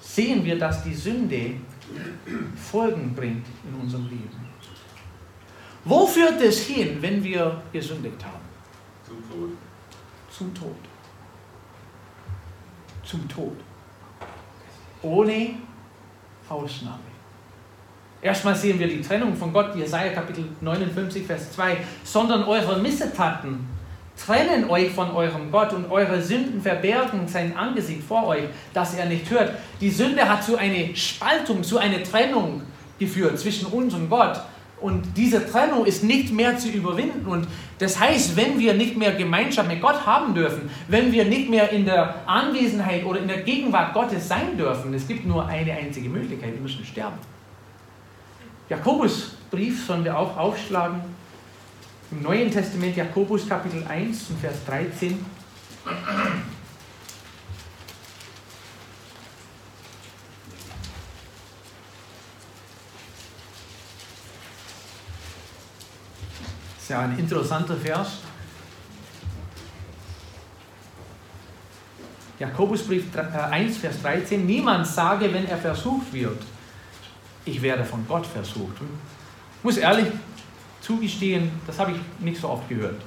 sehen 0.00 0.42
wir, 0.44 0.58
dass 0.58 0.82
die 0.82 0.94
Sünde 0.94 1.56
Folgen 2.56 3.14
bringt 3.14 3.46
in 3.68 3.80
unserem 3.80 4.08
Leben. 4.08 4.30
Wo 5.84 6.06
führt 6.06 6.40
es 6.40 6.66
hin, 6.66 6.96
wenn 7.02 7.22
wir 7.22 7.60
gesündigt 7.70 8.24
haben? 8.24 8.40
Zum 9.06 9.28
Tod. 9.28 9.50
Zum 10.30 10.54
Tod. 10.54 10.76
Zum 13.04 13.28
Tod. 13.28 13.56
Ohne 15.02 15.56
Ausnahme. 16.52 16.98
Erstmal 18.20 18.54
sehen 18.54 18.78
wir 18.78 18.86
die 18.86 19.00
Trennung 19.00 19.34
von 19.34 19.52
Gott, 19.52 19.74
Jesaja 19.74 20.12
Kapitel 20.12 20.44
59, 20.60 21.26
Vers 21.26 21.52
2. 21.52 21.78
Sondern 22.04 22.44
eure 22.44 22.78
Missetaten 22.78 23.66
trennen 24.16 24.68
euch 24.70 24.90
von 24.90 25.10
eurem 25.10 25.50
Gott 25.50 25.72
und 25.72 25.90
eure 25.90 26.22
Sünden 26.22 26.60
verbergen 26.60 27.26
sein 27.26 27.56
Angesicht 27.56 28.02
vor 28.02 28.28
euch, 28.28 28.44
dass 28.72 28.94
er 28.94 29.06
nicht 29.06 29.28
hört. 29.30 29.54
Die 29.80 29.90
Sünde 29.90 30.28
hat 30.28 30.44
zu 30.44 30.56
einer 30.56 30.94
Spaltung, 30.94 31.64
zu 31.64 31.78
einer 31.78 32.02
Trennung 32.04 32.62
geführt 32.98 33.38
zwischen 33.38 33.66
uns 33.66 33.94
und 33.94 34.08
Gott. 34.08 34.40
Und 34.82 35.16
diese 35.16 35.46
Trennung 35.46 35.86
ist 35.86 36.02
nicht 36.02 36.32
mehr 36.32 36.58
zu 36.58 36.68
überwinden. 36.68 37.26
Und 37.26 37.46
das 37.78 37.98
heißt, 37.98 38.36
wenn 38.36 38.58
wir 38.58 38.74
nicht 38.74 38.96
mehr 38.96 39.14
Gemeinschaft 39.14 39.68
mit 39.68 39.80
Gott 39.80 40.04
haben 40.04 40.34
dürfen, 40.34 40.68
wenn 40.88 41.12
wir 41.12 41.24
nicht 41.24 41.48
mehr 41.48 41.70
in 41.70 41.84
der 41.84 42.26
Anwesenheit 42.26 43.04
oder 43.04 43.20
in 43.20 43.28
der 43.28 43.42
Gegenwart 43.42 43.94
Gottes 43.94 44.28
sein 44.28 44.58
dürfen, 44.58 44.92
es 44.92 45.06
gibt 45.06 45.24
nur 45.24 45.46
eine 45.46 45.72
einzige 45.72 46.08
Möglichkeit, 46.08 46.54
wir 46.54 46.60
müssen 46.60 46.84
sterben. 46.84 47.16
Jakobusbrief 48.68 49.86
sollen 49.86 50.04
wir 50.04 50.18
auch 50.18 50.36
aufschlagen. 50.36 51.00
Im 52.10 52.22
Neuen 52.22 52.50
Testament 52.50 52.96
Jakobus 52.96 53.48
Kapitel 53.48 53.84
1 53.88 54.30
und 54.30 54.40
Vers 54.40 54.64
13. 54.66 55.24
ist 66.82 66.90
ja 66.90 67.00
ein 67.00 67.16
interessanter 67.16 67.76
Vers. 67.76 68.18
Jakobusbrief 72.40 73.04
1, 73.16 73.76
Vers 73.76 74.02
13. 74.02 74.44
Niemand 74.44 74.84
sage, 74.84 75.32
wenn 75.32 75.46
er 75.46 75.58
versucht 75.58 76.12
wird, 76.12 76.42
ich 77.44 77.62
werde 77.62 77.84
von 77.84 78.04
Gott 78.08 78.26
versucht. 78.26 78.74
Ich 78.80 79.64
muss 79.64 79.76
ehrlich 79.76 80.08
zugestehen, 80.80 81.52
das 81.68 81.78
habe 81.78 81.92
ich 81.92 81.98
nicht 82.18 82.40
so 82.40 82.48
oft 82.48 82.68
gehört. 82.68 83.00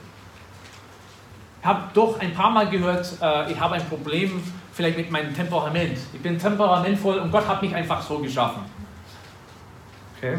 Ich 1.60 1.66
habe 1.66 1.90
doch 1.94 2.18
ein 2.22 2.34
paar 2.34 2.52
Mal 2.52 2.70
gehört, 2.70 3.12
äh, 3.22 3.52
ich 3.52 3.60
habe 3.60 3.76
ein 3.76 3.86
Problem 3.90 4.42
vielleicht 4.72 4.96
mit 4.96 5.12
meinem 5.12 5.34
Temperament. 5.34 5.98
Ich 6.14 6.22
bin 6.22 6.40
temperamentvoll 6.40 7.20
und 7.20 7.30
Gott 7.30 7.46
hat 7.46 7.62
mich 7.62 7.76
einfach 7.76 8.02
so 8.02 8.20
geschaffen. 8.20 8.62
Okay. 10.18 10.38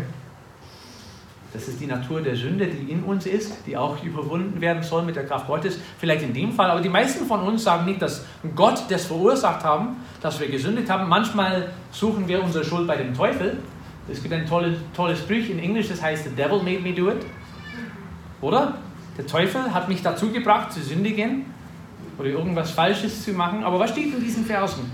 Das 1.57 1.69
ist 1.69 1.81
die 1.81 1.87
Natur 1.87 2.21
der 2.21 2.37
Sünde, 2.37 2.67
die 2.67 2.93
in 2.93 3.03
uns 3.03 3.25
ist, 3.25 3.67
die 3.67 3.79
auch 3.79 4.05
überwunden 4.05 4.61
werden 4.61 4.83
soll 4.83 5.03
mit 5.05 5.17
der 5.17 5.25
Kraft 5.25 5.47
Gottes. 5.47 5.79
Vielleicht 5.99 6.23
in 6.23 6.35
dem 6.35 6.53
Fall, 6.53 6.71
aber 6.71 6.83
die 6.83 6.91
meisten 6.91 7.25
von 7.25 7.41
uns 7.41 7.65
sagen 7.65 7.87
nicht, 7.87 8.03
dass 8.03 8.27
Gott 8.55 8.83
das 8.91 9.07
verursacht 9.07 9.65
haben, 9.65 9.97
dass 10.21 10.39
wir 10.39 10.49
gesündigt 10.49 10.91
haben. 10.91 11.09
Manchmal 11.09 11.73
suchen 11.93 12.29
wir 12.29 12.45
unsere 12.45 12.63
Schuld 12.63 12.87
bei 12.87 12.97
dem 12.97 13.15
Teufel. 13.15 13.57
Es 14.07 14.21
gibt 14.21 14.35
ein 14.35 14.45
tolles, 14.45 14.77
tolles 14.95 15.21
Buch 15.21 15.49
in 15.49 15.59
Englisch, 15.59 15.89
das 15.89 16.03
heißt 16.03 16.25
The 16.25 16.31
Devil 16.31 16.59
Made 16.59 16.81
Me 16.81 16.93
Do 16.93 17.09
It. 17.09 17.25
Oder? 18.43 18.77
Der 19.17 19.27
Teufel 19.27 19.73
hat 19.73 19.89
mich 19.89 20.03
dazu 20.03 20.31
gebracht, 20.31 20.75
zu 20.75 20.83
sündigen 20.83 21.47
oder 22.19 22.29
irgendwas 22.29 22.73
Falsches 22.73 23.25
zu 23.25 23.33
machen. 23.33 23.65
Aber 23.65 23.81
was 23.81 23.93
steht 23.93 24.13
in 24.13 24.23
diesen 24.23 24.45
Versen? 24.45 24.91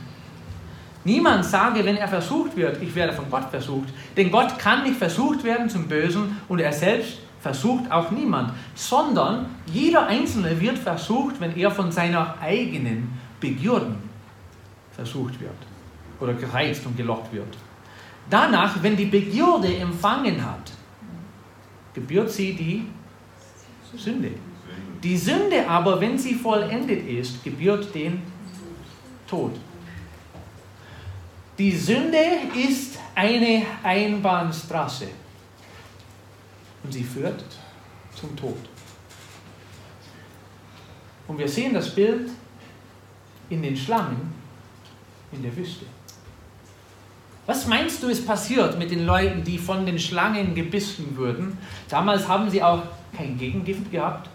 Niemand 1.05 1.45
sage, 1.45 1.85
wenn 1.85 1.97
er 1.97 2.09
versucht 2.09 2.57
wird, 2.57 2.81
ich 2.81 2.95
werde 2.95 3.12
von 3.12 3.29
Gott 3.31 3.51
versucht. 3.51 3.88
Denn 4.17 4.31
Gott 4.31 4.59
kann 4.59 4.85
nicht 4.85 4.97
versucht 4.97 5.43
werden 5.43 5.69
zum 5.69 5.88
Bösen 5.88 6.37
und 6.49 6.61
er 6.61 6.73
selbst 6.73 7.19
versucht 7.41 7.91
auch 7.91 8.11
niemand, 8.12 8.53
sondern 8.75 9.47
jeder 9.67 10.07
Einzelne 10.07 10.61
wird 10.61 10.79
versucht, 10.79 11.41
wenn 11.41 11.57
er 11.57 11.73
von 11.73 11.91
seiner 11.91 12.37
eigenen 12.41 13.19
Begierden 13.41 13.97
versucht 14.93 15.41
wird 15.41 15.51
oder 16.21 16.35
gereizt 16.35 16.87
und 16.87 16.97
gelockt 16.97 17.33
wird. 17.33 17.59
Danach, 18.31 18.81
wenn 18.83 18.97
die 18.97 19.07
Begierde 19.07 19.77
empfangen 19.77 20.45
hat, 20.45 20.71
gebührt 21.93 22.31
sie 22.31 22.55
die 22.55 22.87
Sünde. 23.99 24.31
Die 25.03 25.17
Sünde 25.17 25.69
aber, 25.69 26.01
wenn 26.01 26.17
sie 26.17 26.35
vollendet 26.35 27.09
ist, 27.09 27.43
gebührt 27.43 27.93
den 27.93 28.23
Tod. 29.27 29.53
Die 31.59 31.77
Sünde 31.77 32.19
ist 32.57 32.99
eine 33.15 33.65
Einbahnstraße 33.83 35.09
und 36.83 36.93
sie 36.93 37.05
führt 37.05 37.45
zum 38.15 38.35
Tod. 38.37 38.57
Und 41.29 41.38
wir 41.38 41.49
sehen 41.49 41.75
das 41.75 41.95
Bild 41.95 42.31
in 43.51 43.62
den 43.62 43.77
Schlangen 43.77 44.33
in 45.31 45.43
der 45.43 45.55
Wüste. 45.55 45.85
Was 47.47 47.67
meinst 47.67 48.03
du, 48.03 48.09
ist 48.09 48.27
passiert 48.27 48.79
mit 48.79 48.91
den 48.91 49.05
Leuten, 49.05 49.45
die 49.45 49.59
von 49.59 49.85
den 49.85 49.99
Schlangen 49.99 50.55
gebissen 50.55 51.17
wurden? 51.17 51.59
Damals 51.88 52.29
haben 52.29 52.49
sie 52.49 52.62
auch 52.62 52.83
kein 53.17 53.37
Gegengift 53.37 53.91
gehabt. 53.91 54.31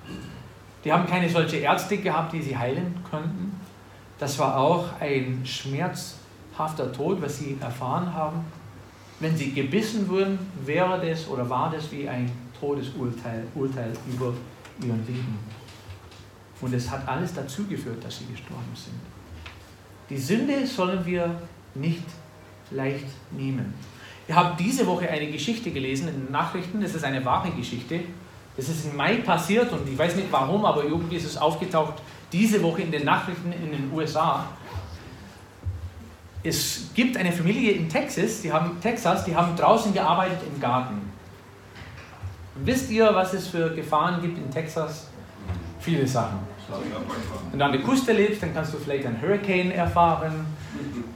Die 0.83 0.91
haben 0.91 1.07
keine 1.07 1.29
solche 1.29 1.57
Ärzte 1.57 1.97
gehabt, 1.97 2.33
die 2.33 2.41
sie 2.41 2.57
heilen 2.57 2.95
konnten. 3.09 3.59
Das 4.19 4.37
war 4.37 4.57
auch 4.57 4.99
ein 4.99 5.41
Schmerz 5.45 6.15
hafter 6.57 6.91
Tod, 6.91 7.21
was 7.21 7.39
sie 7.39 7.57
erfahren 7.59 8.13
haben. 8.13 8.45
Wenn 9.19 9.35
sie 9.35 9.51
gebissen 9.51 10.07
wurden, 10.07 10.37
wäre 10.65 11.03
das 11.05 11.27
oder 11.27 11.49
war 11.49 11.71
das 11.71 11.91
wie 11.91 12.07
ein 12.07 12.31
Todesurteil 12.59 13.47
Urteil 13.55 13.91
über 14.07 14.33
ihren 14.81 15.05
Leben. 15.07 15.39
Und 16.61 16.73
es 16.73 16.89
hat 16.89 17.07
alles 17.07 17.33
dazu 17.33 17.65
geführt, 17.65 18.03
dass 18.03 18.19
sie 18.19 18.25
gestorben 18.25 18.71
sind. 18.73 18.95
Die 20.09 20.17
Sünde 20.17 20.65
sollen 20.65 21.05
wir 21.05 21.35
nicht 21.75 22.03
leicht 22.71 23.05
nehmen. 23.31 23.73
Ich 24.27 24.35
habe 24.35 24.55
diese 24.59 24.85
Woche 24.85 25.09
eine 25.09 25.31
Geschichte 25.31 25.71
gelesen 25.71 26.09
in 26.09 26.25
den 26.25 26.31
Nachrichten. 26.31 26.81
Das 26.81 26.93
ist 26.93 27.03
eine 27.03 27.23
wahre 27.23 27.51
Geschichte. 27.51 28.01
Das 28.55 28.67
ist 28.69 28.85
im 28.85 28.95
Mai 28.95 29.17
passiert 29.17 29.71
und 29.71 29.87
ich 29.87 29.97
weiß 29.97 30.15
nicht 30.15 30.31
warum, 30.31 30.65
aber 30.65 30.83
irgendwie 30.83 31.15
ist 31.15 31.25
es 31.25 31.37
aufgetaucht 31.37 32.01
diese 32.31 32.61
Woche 32.61 32.81
in 32.81 32.91
den 32.91 33.05
Nachrichten 33.05 33.53
in 33.53 33.71
den 33.71 33.91
USA 33.93 34.47
es 36.43 36.91
gibt 36.93 37.17
eine 37.17 37.31
Familie 37.31 37.71
in 37.71 37.89
Texas, 37.89 38.41
die 38.41 38.51
haben, 38.51 38.79
Texas, 38.81 39.25
die 39.25 39.35
haben 39.35 39.55
draußen 39.55 39.93
gearbeitet 39.93 40.39
im 40.53 40.59
Garten. 40.59 41.01
Wisst 42.55 42.89
ihr, 42.89 43.13
was 43.13 43.33
es 43.33 43.47
für 43.47 43.69
Gefahren 43.73 44.21
gibt 44.21 44.37
in 44.37 44.49
Texas? 44.49 45.07
viele 45.87 46.05
Sachen. 46.05 46.39
Wenn 47.51 47.59
du 47.59 47.65
an 47.65 47.71
der 47.71 47.81
Küste 47.81 48.11
lebst, 48.11 48.43
dann 48.43 48.53
kannst 48.53 48.73
du 48.73 48.77
vielleicht 48.77 49.05
einen 49.05 49.21
Hurricane 49.21 49.71
erfahren. 49.71 50.45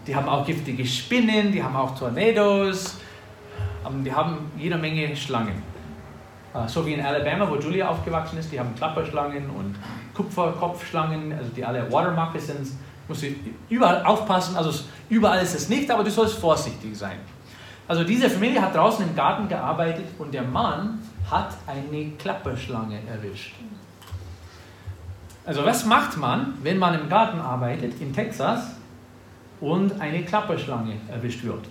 Die 0.08 0.16
haben 0.16 0.30
auch 0.30 0.46
giftige 0.46 0.86
Spinnen, 0.86 1.52
die 1.52 1.62
haben 1.62 1.76
auch 1.76 1.98
Tornados, 1.98 2.98
die 4.06 4.14
haben 4.14 4.52
jede 4.58 4.78
Menge 4.78 5.14
Schlangen. 5.16 5.62
Äh, 6.54 6.68
so 6.68 6.86
wie 6.86 6.94
in 6.94 7.02
Alabama, 7.02 7.50
wo 7.50 7.56
Julia 7.56 7.90
aufgewachsen 7.90 8.38
ist, 8.38 8.52
die 8.52 8.60
haben 8.60 8.74
Klapperschlangen 8.76 9.50
und 9.50 9.76
Kupferkopfschlangen, 10.16 11.34
also 11.34 11.50
die 11.50 11.66
alle 11.66 11.92
Watermarke 11.92 12.40
sind. 12.40 12.68
Musst 13.08 13.24
du 13.24 13.28
überall 13.70 14.04
aufpassen, 14.06 14.56
also 14.56 14.72
überall 15.10 15.44
ist 15.44 15.56
es 15.56 15.70
nicht, 15.70 15.90
aber 15.92 16.04
du 16.04 16.12
sollst 16.12 16.38
vorsichtig 16.38 16.98
sein. 16.98 17.18
Also 17.88 18.04
diese 18.04 18.30
Familie 18.30 18.62
hat 18.62 18.76
draußen 18.76 19.06
im 19.06 19.16
Garten 19.16 19.50
gearbeitet 19.50 20.06
und 20.18 20.34
der 20.34 20.44
Mann 20.44 21.00
hat 21.30 21.58
eine 21.68 22.12
Klapperschlange 22.12 23.00
erwischt. 23.08 23.56
Also 25.46 25.66
was 25.66 25.86
macht 25.86 26.18
man, 26.18 26.54
wenn 26.64 26.78
man 26.78 27.00
im 27.00 27.10
Garten 27.10 27.40
arbeitet 27.40 28.00
in 28.00 28.14
Texas 28.14 28.76
und 29.60 30.00
eine 30.00 30.24
Klapperschlange 30.24 30.94
erwischt 31.10 31.44
wird? 31.44 31.66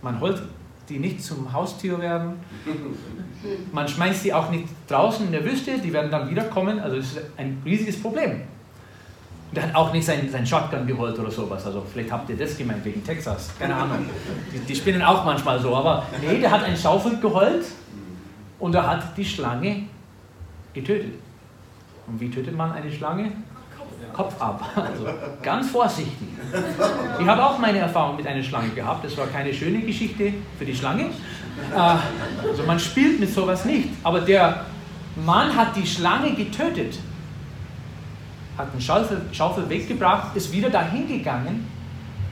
Man 0.00 0.18
holt 0.18 0.42
die 0.88 0.98
nicht 0.98 1.22
zum 1.22 1.52
Haustier 1.52 2.00
werden. 2.00 2.40
Man 3.72 3.86
schmeißt 3.86 4.22
sie 4.22 4.34
auch 4.34 4.50
nicht 4.50 4.66
draußen 4.88 5.26
in 5.26 5.32
der 5.32 5.44
Wüste, 5.44 5.78
die 5.78 5.92
werden 5.92 6.10
dann 6.10 6.28
wiederkommen. 6.28 6.80
Also 6.80 6.96
das 6.96 7.06
ist 7.06 7.20
ein 7.36 7.62
riesiges 7.64 8.00
Problem. 8.00 8.42
Der 9.54 9.64
hat 9.64 9.74
auch 9.74 9.92
nicht 9.92 10.06
seinen 10.06 10.30
sein 10.30 10.46
Shotgun 10.46 10.86
geholt 10.86 11.18
oder 11.18 11.30
sowas. 11.30 11.66
Also 11.66 11.84
vielleicht 11.92 12.10
habt 12.10 12.28
ihr 12.30 12.36
das 12.36 12.56
gemeint 12.56 12.84
wegen 12.84 13.04
Texas. 13.04 13.50
Keine 13.58 13.74
Ahnung. 13.74 14.06
Die, 14.52 14.58
die 14.60 14.74
spinnen 14.74 15.02
auch 15.02 15.24
manchmal 15.24 15.60
so. 15.60 15.76
Aber 15.76 16.06
nee, 16.20 16.38
der 16.38 16.50
hat 16.50 16.64
ein 16.64 16.76
Schaufel 16.76 17.18
geholt 17.18 17.66
und 18.58 18.74
er 18.74 18.86
hat 18.86 19.16
die 19.16 19.24
Schlange 19.24 19.84
getötet. 20.72 21.14
Und 22.06 22.20
wie 22.20 22.30
tötet 22.30 22.56
man 22.56 22.72
eine 22.72 22.90
Schlange? 22.90 23.32
Kopf 24.12 24.40
ab. 24.40 24.62
Also 24.76 25.06
ganz 25.42 25.70
vorsichtig. 25.70 26.28
Ich 27.18 27.26
habe 27.26 27.44
auch 27.44 27.58
meine 27.58 27.78
Erfahrung 27.78 28.16
mit 28.16 28.26
einer 28.26 28.42
Schlange 28.42 28.68
gehabt. 28.70 29.04
Das 29.04 29.16
war 29.16 29.26
keine 29.26 29.52
schöne 29.52 29.80
Geschichte 29.80 30.34
für 30.58 30.64
die 30.64 30.74
Schlange. 30.74 31.04
Äh, 31.74 32.48
also 32.48 32.62
man 32.66 32.78
spielt 32.78 33.20
mit 33.20 33.32
sowas 33.32 33.64
nicht. 33.64 33.88
Aber 34.02 34.20
der 34.20 34.64
Mann 35.24 35.54
hat 35.54 35.76
die 35.76 35.86
Schlange 35.86 36.34
getötet, 36.34 36.98
hat 38.56 38.70
einen 38.70 38.80
Schaufel, 38.80 39.22
Schaufel 39.32 39.68
weggebracht, 39.68 40.36
ist 40.36 40.52
wieder 40.52 40.70
dahin 40.70 41.08
gegangen 41.08 41.66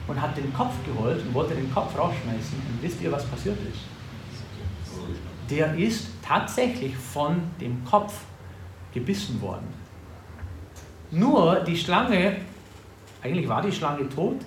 und 0.07 0.21
hat 0.21 0.35
den 0.37 0.53
Kopf 0.53 0.73
geholt 0.85 1.21
und 1.25 1.33
wollte 1.33 1.55
den 1.55 1.73
Kopf 1.73 1.97
rausschmeißen. 1.97 2.61
Und 2.69 2.81
wisst 2.81 3.01
ihr, 3.01 3.11
was 3.11 3.25
passiert 3.25 3.57
ist? 3.69 3.79
Der 5.49 5.73
ist 5.75 6.07
tatsächlich 6.21 6.95
von 6.95 7.41
dem 7.59 7.83
Kopf 7.83 8.21
gebissen 8.93 9.41
worden. 9.41 9.67
Nur 11.11 11.59
die 11.61 11.75
Schlange, 11.75 12.37
eigentlich 13.21 13.47
war 13.47 13.61
die 13.61 13.71
Schlange 13.71 14.07
tot, 14.07 14.37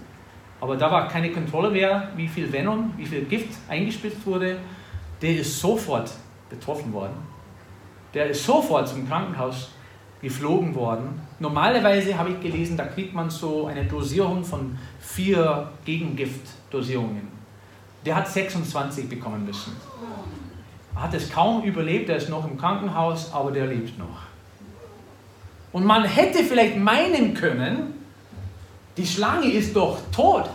aber 0.61 0.77
da 0.77 0.91
war 0.91 1.09
keine 1.09 1.31
Kontrolle 1.31 1.71
mehr, 1.71 2.09
wie 2.17 2.29
viel 2.29 2.51
Venom, 2.51 2.93
wie 2.97 3.05
viel 3.05 3.25
Gift 3.25 3.51
eingespritzt 3.69 4.25
wurde. 4.25 4.59
Der 5.21 5.37
ist 5.37 5.61
sofort 5.61 6.11
betroffen 6.49 6.93
worden. 6.93 7.17
Der 8.15 8.31
ist 8.31 8.45
sofort 8.45 8.89
zum 8.89 9.07
Krankenhaus 9.07 9.73
geflogen 10.23 10.75
worden. 10.75 11.21
Normalerweise 11.41 12.17
habe 12.17 12.31
ich 12.31 12.41
gelesen, 12.41 12.77
da 12.77 12.85
kriegt 12.85 13.13
man 13.13 13.29
so 13.29 13.67
eine 13.67 13.85
Dosierung 13.85 14.45
von 14.45 14.79
vier 15.01 15.71
Gegengiftdosierungen. 15.85 17.29
Der 18.05 18.15
hat 18.15 18.29
26 18.29 19.09
bekommen 19.09 19.45
müssen. 19.45 19.73
Hat 20.95 21.13
es 21.13 21.31
kaum 21.31 21.65
überlebt, 21.65 22.09
er 22.09 22.17
ist 22.17 22.29
noch 22.29 22.49
im 22.49 22.57
Krankenhaus, 22.57 23.33
aber 23.33 23.51
der 23.51 23.67
lebt 23.67 23.99
noch. 23.99 24.23
Und 25.73 25.85
man 25.85 26.05
hätte 26.05 26.45
vielleicht 26.45 26.77
meinen 26.77 27.35
können, 27.35 27.95
die 28.97 29.07
Schlange 29.07 29.51
ist 29.51 29.75
doch 29.75 29.99
tot. 30.13 30.49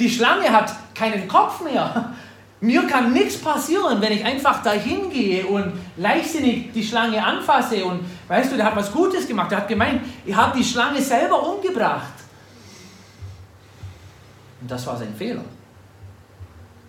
Die 0.00 0.10
Schlange 0.10 0.50
hat 0.50 0.74
keinen 0.94 1.28
Kopf 1.28 1.62
mehr. 1.62 2.12
Mir 2.60 2.86
kann 2.88 3.12
nichts 3.12 3.38
passieren, 3.38 4.00
wenn 4.00 4.12
ich 4.12 4.24
einfach 4.24 4.62
dahin 4.62 5.10
gehe 5.10 5.46
und 5.46 5.72
leichtsinnig 5.96 6.72
die 6.72 6.84
Schlange 6.84 7.24
anfasse 7.24 7.84
und 7.84 8.00
weißt 8.30 8.52
du, 8.52 8.56
der 8.56 8.64
hat 8.64 8.76
was 8.76 8.90
Gutes 8.90 9.26
gemacht. 9.28 9.50
Der 9.50 9.58
hat 9.58 9.68
gemeint, 9.68 10.00
ihr 10.24 10.36
habt 10.36 10.56
die 10.56 10.64
Schlange 10.64 11.02
selber 11.02 11.42
umgebracht. 11.46 12.14
Und 14.62 14.70
das 14.70 14.86
war 14.86 14.96
sein 14.96 15.14
Fehler. 15.14 15.44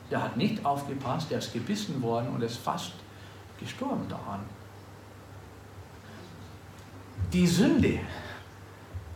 Der 0.10 0.24
hat 0.24 0.38
nicht 0.38 0.66
aufgepasst, 0.66 1.30
der 1.30 1.40
ist 1.40 1.52
gebissen 1.52 2.02
worden 2.02 2.30
und 2.34 2.42
ist 2.42 2.58
fast 2.58 2.94
gestorben 3.60 4.08
daran 4.08 4.40
die 7.32 7.48
Sünde, 7.48 8.00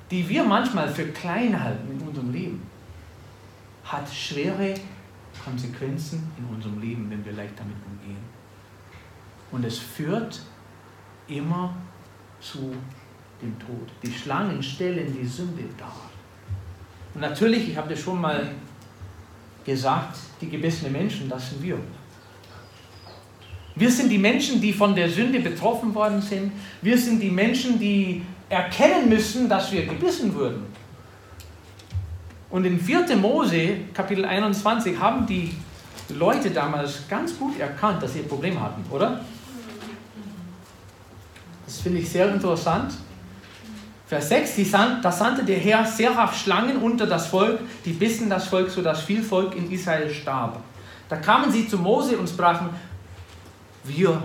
die 0.09 0.27
wir 0.27 0.43
manchmal 0.43 0.89
für 0.89 1.07
klein 1.07 1.61
halten 1.61 1.91
in 1.91 2.07
unserem 2.07 2.31
Leben, 2.31 2.61
hat 3.83 4.11
schwere 4.11 4.75
Konsequenzen 5.43 6.31
in 6.37 6.55
unserem 6.55 6.79
Leben, 6.79 7.09
wenn 7.09 7.23
wir 7.25 7.33
leicht 7.33 7.59
damit 7.59 7.75
umgehen. 7.85 8.23
Und 9.51 9.65
es 9.65 9.77
führt 9.77 10.41
immer 11.27 11.75
zu 12.51 12.73
dem 13.41 13.57
Tod. 13.59 13.89
Die 14.03 14.11
Schlangen 14.11 14.61
stellen 14.61 15.15
die 15.19 15.25
Sünde 15.25 15.63
dar. 15.77 16.09
Und 17.13 17.21
natürlich, 17.21 17.69
ich 17.69 17.77
habe 17.77 17.89
das 17.89 17.99
schon 17.99 18.19
mal 18.19 18.49
gesagt, 19.65 20.17
die 20.39 20.49
gebessenen 20.49 20.93
Menschen, 20.93 21.29
das 21.29 21.49
sind 21.49 21.63
wir. 21.63 21.77
Wir 23.75 23.91
sind 23.91 24.09
die 24.09 24.17
Menschen, 24.17 24.61
die 24.61 24.71
von 24.71 24.95
der 24.95 25.09
Sünde 25.09 25.39
betroffen 25.39 25.93
worden 25.93 26.21
sind. 26.21 26.51
Wir 26.81 26.97
sind 26.97 27.19
die 27.19 27.29
Menschen, 27.29 27.79
die 27.79 28.21
erkennen 28.47 29.09
müssen, 29.09 29.49
dass 29.49 29.71
wir 29.71 29.85
gebissen 29.85 30.33
wurden. 30.33 30.65
Und 32.49 32.63
in 32.63 32.79
4. 32.79 33.17
Mose, 33.17 33.77
Kapitel 33.93 34.23
21, 34.23 34.97
haben 34.97 35.25
die 35.25 35.51
Leute 36.09 36.51
damals 36.51 37.07
ganz 37.09 37.37
gut 37.37 37.59
erkannt, 37.59 38.01
dass 38.01 38.13
sie 38.13 38.19
ein 38.19 38.27
Problem 38.27 38.61
hatten, 38.61 38.83
oder? 38.91 39.25
Das 41.65 41.79
finde 41.79 41.99
ich 41.99 42.09
sehr 42.09 42.31
interessant. 42.31 42.93
Vers 44.07 44.29
6, 44.29 44.71
da 45.01 45.11
sandte 45.11 45.43
der 45.43 45.57
Herr 45.57 45.83
Seraph 45.83 46.37
Schlangen 46.37 46.77
unter 46.77 47.07
das 47.07 47.25
Volk, 47.25 47.59
die 47.83 47.93
bissen 47.93 48.29
das 48.29 48.47
Volk, 48.47 48.69
sodass 48.69 49.01
viel 49.01 49.23
Volk 49.23 49.55
in 49.55 49.71
Israel 49.71 50.13
starb. 50.13 50.59
Da 51.09 51.15
kamen 51.15 51.51
sie 51.51 51.67
zu 51.67 51.79
Mose 51.79 52.17
und 52.17 52.29
sprachen, 52.29 52.69
wir 53.83 54.21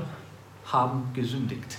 haben 0.66 1.10
gesündigt, 1.14 1.78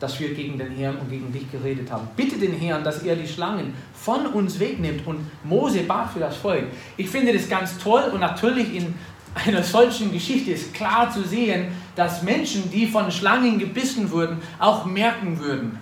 dass 0.00 0.20
wir 0.20 0.34
gegen 0.34 0.58
den 0.58 0.70
Herrn 0.72 0.96
und 0.96 1.08
gegen 1.08 1.32
dich 1.32 1.50
geredet 1.50 1.90
haben. 1.90 2.08
Bitte 2.14 2.36
den 2.36 2.52
Herrn, 2.52 2.84
dass 2.84 3.02
er 3.02 3.16
die 3.16 3.26
Schlangen 3.26 3.74
von 3.94 4.26
uns 4.26 4.58
wegnimmt. 4.58 5.06
Und 5.06 5.20
Mose 5.44 5.80
bat 5.80 6.12
für 6.12 6.20
das 6.20 6.36
Volk. 6.36 6.64
Ich 6.98 7.08
finde 7.08 7.32
das 7.32 7.48
ganz 7.48 7.78
toll 7.78 8.04
und 8.12 8.20
natürlich 8.20 8.74
in 8.74 8.94
einer 9.34 9.62
solchen 9.62 10.12
Geschichte 10.12 10.52
ist 10.52 10.74
klar 10.74 11.10
zu 11.10 11.22
sehen, 11.22 11.72
dass 11.96 12.22
Menschen, 12.22 12.70
die 12.70 12.86
von 12.86 13.10
Schlangen 13.10 13.58
gebissen 13.58 14.10
wurden, 14.10 14.42
auch 14.58 14.84
merken 14.84 15.38
würden, 15.38 15.78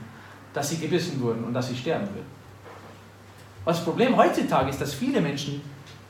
dass 0.53 0.71
sie 0.71 0.79
gebissen 0.79 1.21
wurden 1.21 1.45
und 1.45 1.55
dass 1.55 1.69
sie 1.69 1.77
sterben 1.77 2.07
würden. 2.07 2.27
Das 3.65 3.83
Problem 3.85 4.17
heutzutage 4.17 4.71
ist, 4.71 4.81
dass 4.81 4.93
viele 4.95 5.21
Menschen 5.21 5.63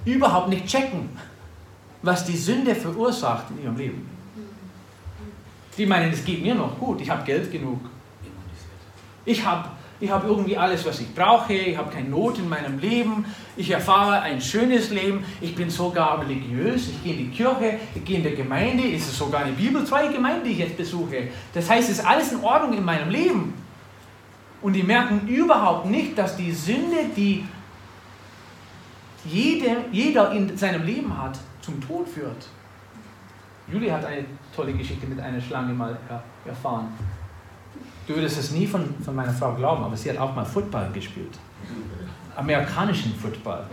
überhaupt 0.04 0.48
nicht 0.48 0.66
checken, 0.66 1.10
was 2.02 2.24
die 2.24 2.36
Sünde 2.36 2.74
verursacht 2.74 3.44
in 3.50 3.62
ihrem 3.62 3.76
Leben. 3.76 4.08
Die 5.76 5.86
meinen, 5.86 6.12
es 6.12 6.24
geht 6.24 6.42
mir 6.42 6.54
noch 6.54 6.78
gut, 6.78 7.00
ich 7.00 7.08
habe 7.08 7.24
Geld 7.24 7.50
genug. 7.50 7.80
Ich 9.24 9.44
habe 9.44 9.68
ich 10.02 10.10
hab 10.10 10.24
irgendwie 10.24 10.56
alles, 10.56 10.84
was 10.84 11.00
ich 11.00 11.14
brauche, 11.14 11.52
ich 11.52 11.76
habe 11.76 11.88
keine 11.88 12.08
Not 12.08 12.36
in 12.36 12.48
meinem 12.48 12.80
Leben, 12.80 13.24
ich 13.56 13.70
erfahre 13.70 14.20
ein 14.20 14.40
schönes 14.40 14.90
Leben, 14.90 15.24
ich 15.40 15.54
bin 15.54 15.70
sogar 15.70 16.20
religiös, 16.20 16.88
ich 16.88 17.04
gehe 17.04 17.12
in 17.12 17.18
die 17.30 17.36
Kirche, 17.36 17.78
ich 17.94 18.04
gehe 18.04 18.16
in 18.16 18.24
die 18.24 18.34
Gemeinde, 18.34 18.82
es 18.92 19.06
ist 19.06 19.16
sogar 19.16 19.42
eine 19.44 19.52
bibeltreue 19.52 20.12
Gemeinde, 20.12 20.46
die 20.46 20.50
ich 20.50 20.58
jetzt 20.58 20.76
besuche. 20.76 21.28
Das 21.54 21.70
heißt, 21.70 21.88
es 21.88 22.00
ist 22.00 22.04
alles 22.04 22.32
in 22.32 22.42
Ordnung 22.42 22.76
in 22.76 22.84
meinem 22.84 23.10
Leben. 23.10 23.54
Und 24.60 24.72
die 24.72 24.82
merken 24.82 25.28
überhaupt 25.28 25.86
nicht, 25.86 26.18
dass 26.18 26.36
die 26.36 26.50
Sünde, 26.50 27.04
die 27.16 27.46
jede, 29.24 29.84
jeder 29.92 30.32
in 30.32 30.56
seinem 30.58 30.84
Leben 30.84 31.16
hat, 31.16 31.38
zum 31.60 31.80
Tod 31.80 32.08
führt. 32.08 32.48
Julie 33.72 33.92
hat 33.92 34.04
eine 34.04 34.24
tolle 34.54 34.72
Geschichte 34.72 35.06
mit 35.06 35.20
einer 35.20 35.40
Schlange 35.40 35.72
mal 35.72 35.96
erfahren. 36.44 36.88
Du 38.06 38.14
würdest 38.14 38.38
es 38.38 38.50
nie 38.50 38.66
von, 38.66 38.94
von 39.04 39.14
meiner 39.14 39.32
Frau 39.32 39.54
glauben, 39.54 39.84
aber 39.84 39.96
sie 39.96 40.10
hat 40.10 40.18
auch 40.18 40.34
mal 40.34 40.44
Football 40.44 40.88
gespielt. 40.92 41.38
Amerikanischen 42.34 43.14
Football. 43.14 43.64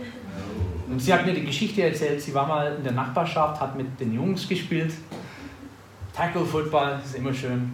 Und 0.88 1.00
sie 1.00 1.12
hat 1.12 1.24
mir 1.24 1.34
die 1.34 1.44
Geschichte 1.44 1.82
erzählt, 1.82 2.20
sie 2.20 2.34
war 2.34 2.46
mal 2.46 2.76
in 2.76 2.84
der 2.84 2.92
Nachbarschaft, 2.92 3.60
hat 3.60 3.76
mit 3.76 3.98
den 3.98 4.14
Jungs 4.14 4.48
gespielt. 4.48 4.92
Tackle 6.12 6.44
Football 6.44 7.00
ist 7.04 7.14
immer 7.14 7.32
schön. 7.32 7.72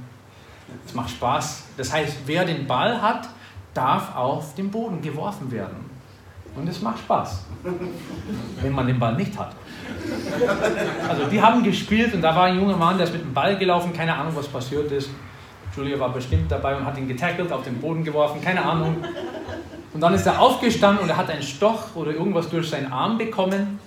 Es 0.85 0.95
macht 0.95 1.11
Spaß. 1.11 1.65
Das 1.77 1.93
heißt, 1.93 2.19
wer 2.27 2.45
den 2.45 2.67
Ball 2.67 3.01
hat, 3.01 3.29
darf 3.73 4.15
auf 4.15 4.55
den 4.55 4.71
Boden 4.71 5.01
geworfen 5.01 5.51
werden. 5.51 5.91
Und 6.55 6.67
es 6.69 6.81
macht 6.81 6.99
Spaß, 7.01 7.45
wenn 8.63 8.73
man 8.73 8.87
den 8.87 8.99
Ball 8.99 9.15
nicht 9.15 9.39
hat. 9.39 9.55
Also 11.07 11.27
die 11.27 11.41
haben 11.41 11.63
gespielt 11.63 12.15
und 12.15 12.23
da 12.23 12.35
war 12.35 12.45
ein 12.45 12.59
junger 12.59 12.77
Mann, 12.77 12.97
der 12.97 13.07
ist 13.07 13.13
mit 13.13 13.23
dem 13.23 13.35
Ball 13.35 13.59
gelaufen, 13.59 13.93
keine 13.93 14.15
Ahnung, 14.15 14.35
was 14.35 14.49
passiert 14.49 14.91
ist. 14.91 15.11
Julia 15.77 15.99
war 16.01 16.13
bestimmt 16.13 16.51
dabei 16.51 16.77
und 16.77 16.85
hat 16.85 16.97
ihn 16.97 17.07
getackelt, 17.07 17.53
auf 17.53 17.63
den 17.63 17.79
Boden 17.79 18.03
geworfen, 18.03 18.41
keine 18.41 18.65
Ahnung. 18.65 18.97
Und 19.93 20.01
dann 20.01 20.15
ist 20.15 20.27
er 20.27 20.41
aufgestanden 20.41 21.03
und 21.03 21.09
er 21.09 21.17
hat 21.17 21.31
einen 21.31 21.43
Stoch 21.43 21.95
oder 21.95 22.13
irgendwas 22.13 22.49
durch 22.49 22.69
seinen 22.69 22.91
Arm 22.93 23.19
bekommen, 23.19 23.79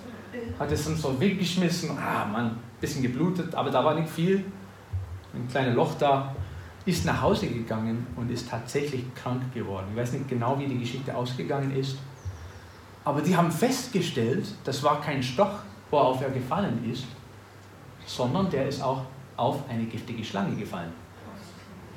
hat 0.58 0.70
es 0.72 0.84
dann 0.84 0.96
so 0.96 1.18
weggeschmissen. 1.20 1.90
Ah, 1.98 2.24
Mann, 2.26 2.56
bisschen 2.80 3.02
geblutet, 3.02 3.54
aber 3.54 3.70
da 3.70 3.84
war 3.84 3.94
nicht 3.94 4.08
viel. 4.08 4.44
Ein 5.34 5.48
kleines 5.48 5.74
Loch 5.74 5.94
da. 5.98 6.34
Ist 6.86 7.04
nach 7.04 7.20
Hause 7.20 7.46
gegangen 7.46 8.06
und 8.16 8.30
ist 8.30 8.48
tatsächlich 8.48 9.04
krank 9.14 9.52
geworden. 9.52 9.86
Ich 9.92 10.00
weiß 10.00 10.12
nicht 10.12 10.28
genau, 10.28 10.58
wie 10.58 10.66
die 10.66 10.78
Geschichte 10.78 11.14
ausgegangen 11.14 11.76
ist. 11.76 11.98
Aber 13.04 13.20
die 13.20 13.36
haben 13.36 13.50
festgestellt, 13.50 14.46
das 14.64 14.82
war 14.82 15.00
kein 15.00 15.22
Stoch, 15.22 15.60
worauf 15.90 16.22
er 16.22 16.30
gefallen 16.30 16.90
ist, 16.90 17.04
sondern 18.06 18.50
der 18.50 18.66
ist 18.68 18.82
auch 18.82 19.02
auf 19.36 19.68
eine 19.68 19.84
giftige 19.84 20.24
Schlange 20.24 20.56
gefallen. 20.56 20.92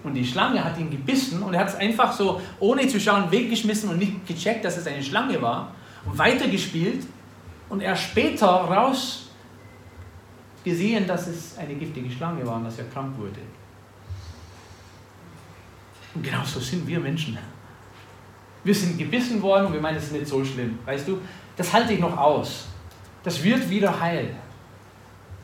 Und 0.03 0.15
die 0.15 0.25
Schlange 0.25 0.63
hat 0.63 0.77
ihn 0.77 0.89
gebissen 0.89 1.41
und 1.41 1.53
er 1.53 1.61
hat 1.61 1.69
es 1.69 1.75
einfach 1.75 2.11
so, 2.11 2.41
ohne 2.59 2.87
zu 2.87 2.99
schauen, 2.99 3.31
weggeschmissen 3.31 3.89
und 3.89 3.99
nicht 3.99 4.27
gecheckt, 4.27 4.65
dass 4.65 4.77
es 4.77 4.85
eine 4.85 5.01
Schlange 5.01 5.41
war 5.41 5.73
und 6.05 6.17
weitergespielt. 6.17 7.05
Und 7.69 7.81
er 7.81 7.95
später 7.95 8.47
raus 8.47 9.29
gesehen, 10.63 11.07
dass 11.07 11.27
es 11.27 11.57
eine 11.57 11.73
giftige 11.75 12.11
Schlange 12.11 12.45
war 12.45 12.57
und 12.57 12.65
dass 12.65 12.77
er 12.77 12.85
krank 12.85 13.17
wurde. 13.17 13.39
Und 16.13 16.23
genauso 16.23 16.59
sind 16.59 16.85
wir 16.85 16.99
Menschen. 16.99 17.37
Wir 18.63 18.75
sind 18.75 18.97
gebissen 18.97 19.41
worden 19.41 19.67
und 19.67 19.73
wir 19.73 19.81
meinen, 19.81 19.97
es 19.97 20.05
ist 20.05 20.13
nicht 20.13 20.27
so 20.27 20.43
schlimm. 20.43 20.79
Weißt 20.85 21.07
du, 21.07 21.19
das 21.55 21.71
halte 21.71 21.93
ich 21.93 21.99
noch 21.99 22.17
aus. 22.17 22.67
Das 23.23 23.41
wird 23.41 23.69
wieder 23.69 23.99
heil. 23.99 24.35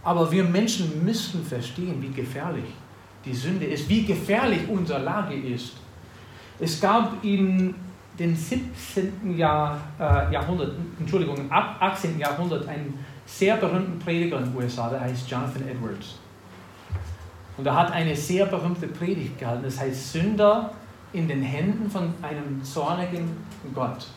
Aber 0.04 0.30
wir 0.32 0.44
Menschen 0.44 1.04
müssen 1.04 1.46
verstehen, 1.46 2.02
wie 2.02 2.10
gefährlich 2.10 2.66
die 3.26 3.34
Sünde 3.34 3.66
ist, 3.66 3.90
wie 3.90 4.06
gefährlich 4.06 4.68
unsere 4.70 5.02
Lage 5.02 5.36
ist. 5.36 5.74
Es 6.60 6.80
gab 6.80 7.24
in 7.24 7.76
den 8.18 8.36
17. 8.36 9.38
Jahr, 9.38 9.80
äh, 10.00 10.34
Jahrhundert, 10.34 10.74
Entschuldigung, 11.00 11.50
ab 11.50 11.78
18. 11.80 12.20
Jahrhundert 12.20 12.68
einen 12.68 13.00
sehr 13.26 13.56
berühmten 13.58 14.00
Prediger 14.00 14.40
in 14.40 14.46
den 14.46 14.56
USA, 14.56 14.90
der 14.90 15.02
heißt 15.02 15.30
Jonathan 15.30 15.68
Edwards. 15.68 16.16
Und 17.58 17.66
er 17.66 17.76
hat 17.76 17.92
eine 17.92 18.16
sehr 18.16 18.46
berühmte 18.46 18.88
Predigt 18.88 19.38
gehalten, 19.40 19.64
das 19.64 19.80
heißt 19.80 20.14
Sünder 20.14 20.72
in 21.14 21.28
den 21.28 21.42
Händen 21.42 21.90
von 21.90 22.14
einem 22.22 22.64
zornigen 22.64 23.38
Gott. 23.74 24.08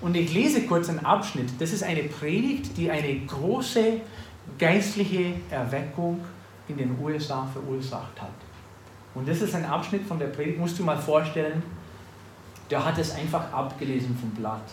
Und 0.00 0.16
ich 0.16 0.32
lese 0.32 0.62
kurz 0.62 0.88
einen 0.88 1.04
Abschnitt. 1.04 1.48
Das 1.58 1.72
ist 1.72 1.82
eine 1.82 2.04
Predigt, 2.04 2.76
die 2.76 2.90
eine 2.90 3.20
große 3.26 4.00
geistliche 4.58 5.34
Erweckung 5.50 6.20
in 6.70 6.76
den 6.76 6.98
USA 7.00 7.46
verursacht 7.52 8.20
hat. 8.20 8.28
Und 9.14 9.28
das 9.28 9.42
ist 9.42 9.54
ein 9.54 9.64
Abschnitt 9.64 10.06
von 10.06 10.18
der 10.18 10.26
Predigt, 10.26 10.58
musst 10.58 10.78
du 10.78 10.84
mal 10.84 10.96
vorstellen, 10.96 11.62
der 12.70 12.84
hat 12.84 12.98
es 12.98 13.14
einfach 13.14 13.52
abgelesen 13.52 14.16
vom 14.16 14.30
Blatt. 14.30 14.70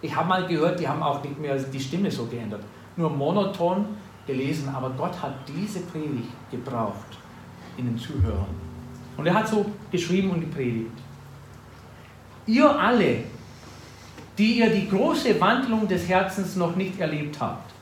Ich 0.00 0.14
habe 0.14 0.28
mal 0.28 0.46
gehört, 0.46 0.80
die 0.80 0.88
haben 0.88 1.02
auch 1.02 1.22
nicht 1.22 1.38
mehr 1.38 1.56
die 1.56 1.80
Stimme 1.80 2.10
so 2.10 2.26
geändert. 2.26 2.62
Nur 2.96 3.10
monoton 3.10 3.86
gelesen, 4.26 4.68
aber 4.68 4.90
Gott 4.90 5.20
hat 5.22 5.34
diese 5.46 5.80
Predigt 5.80 6.28
gebraucht 6.50 7.18
in 7.76 7.86
den 7.86 7.98
Zuhörern. 7.98 8.54
Und 9.16 9.26
er 9.26 9.34
hat 9.34 9.48
so 9.48 9.66
geschrieben 9.90 10.30
und 10.30 10.40
gepredigt. 10.40 10.92
Ihr 12.46 12.78
alle, 12.78 13.24
die 14.38 14.58
ihr 14.58 14.70
die 14.70 14.88
große 14.88 15.40
Wandlung 15.40 15.88
des 15.88 16.08
Herzens 16.08 16.56
noch 16.56 16.76
nicht 16.76 17.00
erlebt 17.00 17.40
habt, 17.40 17.72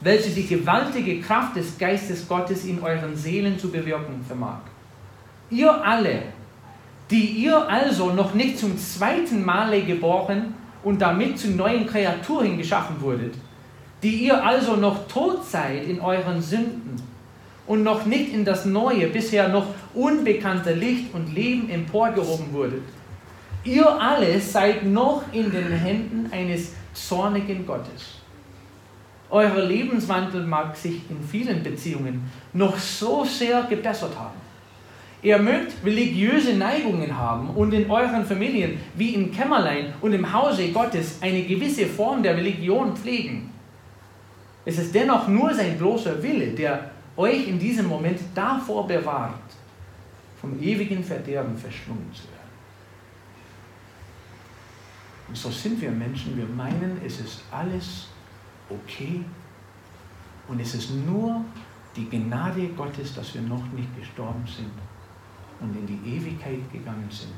welche 0.00 0.30
die 0.30 0.46
gewaltige 0.46 1.20
Kraft 1.20 1.56
des 1.56 1.76
Geistes 1.76 2.26
Gottes 2.28 2.64
in 2.64 2.80
euren 2.82 3.16
Seelen 3.16 3.58
zu 3.58 3.70
bewirken 3.70 4.24
vermag. 4.26 4.60
Ihr 5.50 5.72
alle, 5.84 6.22
die 7.10 7.24
ihr 7.24 7.68
also 7.68 8.12
noch 8.12 8.34
nicht 8.34 8.58
zum 8.58 8.78
zweiten 8.78 9.44
Male 9.44 9.82
geboren 9.82 10.54
und 10.84 11.00
damit 11.00 11.38
zu 11.38 11.50
neuen 11.50 11.86
Kreaturen 11.86 12.56
geschaffen 12.58 13.00
wurdet, 13.00 13.34
die 14.02 14.26
ihr 14.26 14.44
also 14.44 14.76
noch 14.76 15.08
tot 15.08 15.44
seid 15.44 15.84
in 15.84 16.00
euren 16.00 16.40
Sünden 16.40 17.02
und 17.66 17.82
noch 17.82 18.06
nicht 18.06 18.32
in 18.32 18.44
das 18.44 18.64
neue, 18.64 19.08
bisher 19.08 19.48
noch 19.48 19.66
unbekannte 19.94 20.74
Licht 20.74 21.12
und 21.12 21.34
Leben 21.34 21.68
emporgehoben 21.68 22.52
wurdet, 22.52 22.84
ihr 23.64 24.00
alle 24.00 24.38
seid 24.38 24.84
noch 24.84 25.24
in 25.32 25.50
den 25.50 25.72
Händen 25.72 26.30
eines 26.30 26.72
zornigen 26.94 27.66
Gottes 27.66 28.17
euer 29.30 29.62
Lebenswandel 29.62 30.44
mag 30.44 30.76
sich 30.76 31.02
in 31.10 31.22
vielen 31.22 31.62
Beziehungen 31.62 32.30
noch 32.52 32.78
so 32.78 33.24
sehr 33.24 33.62
gebessert 33.64 34.16
haben. 34.18 34.38
Ihr 35.20 35.38
mögt 35.38 35.84
religiöse 35.84 36.54
Neigungen 36.54 37.16
haben 37.16 37.50
und 37.50 37.72
in 37.72 37.90
euren 37.90 38.24
Familien 38.24 38.78
wie 38.94 39.14
im 39.14 39.32
Kämmerlein 39.32 39.92
und 40.00 40.12
im 40.12 40.32
Hause 40.32 40.68
Gottes 40.68 41.18
eine 41.20 41.42
gewisse 41.42 41.86
Form 41.86 42.22
der 42.22 42.36
Religion 42.36 42.96
pflegen. 42.96 43.52
Es 44.64 44.78
ist 44.78 44.94
dennoch 44.94 45.26
nur 45.28 45.52
sein 45.52 45.76
bloßer 45.76 46.22
Wille, 46.22 46.48
der 46.48 46.90
euch 47.16 47.48
in 47.48 47.58
diesem 47.58 47.88
Moment 47.88 48.20
davor 48.34 48.86
bewahrt, 48.86 49.34
vom 50.40 50.62
ewigen 50.62 51.02
Verderben 51.02 51.56
verschlungen 51.56 52.10
zu 52.14 52.22
werden. 52.22 52.38
Und 55.28 55.36
so 55.36 55.50
sind 55.50 55.80
wir 55.82 55.90
Menschen, 55.90 56.36
wir 56.36 56.46
meinen, 56.46 57.00
es 57.04 57.18
ist 57.18 57.42
alles 57.50 58.06
okay. 58.70 59.24
Und 60.48 60.60
es 60.60 60.74
ist 60.74 60.90
nur 60.90 61.44
die 61.96 62.08
Gnade 62.08 62.68
Gottes, 62.68 63.14
dass 63.14 63.34
wir 63.34 63.42
noch 63.42 63.64
nicht 63.72 63.94
gestorben 63.98 64.44
sind 64.46 64.72
und 65.60 65.76
in 65.76 65.86
die 65.86 66.16
Ewigkeit 66.16 66.60
gegangen 66.72 67.08
sind 67.10 67.34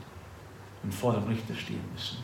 und 0.83 0.95
vor 0.95 1.15
dem 1.15 1.25
Richter 1.25 1.55
stehen 1.55 1.83
müssen. 1.93 2.19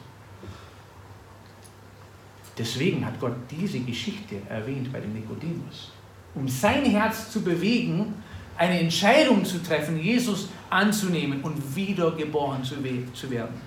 Deswegen 2.59 3.05
hat 3.05 3.21
Gott 3.21 3.35
diese 3.51 3.81
Geschichte 3.81 4.37
erwähnt 4.49 4.92
bei 4.92 5.01
dem 5.01 5.12
Nikodemus, 5.12 5.92
um 6.35 6.49
sein 6.49 6.85
Herz 6.85 7.31
zu 7.31 7.42
bewegen, 7.42 8.14
eine 8.57 8.81
Entscheidung 8.81 9.45
zu 9.45 9.62
treffen, 9.62 9.99
Jesus 9.99 10.49
anzunehmen 10.71 11.42
und 11.42 11.77
wiedergeboren 11.77 12.64
zu 12.64 12.83
werden. 12.83 13.61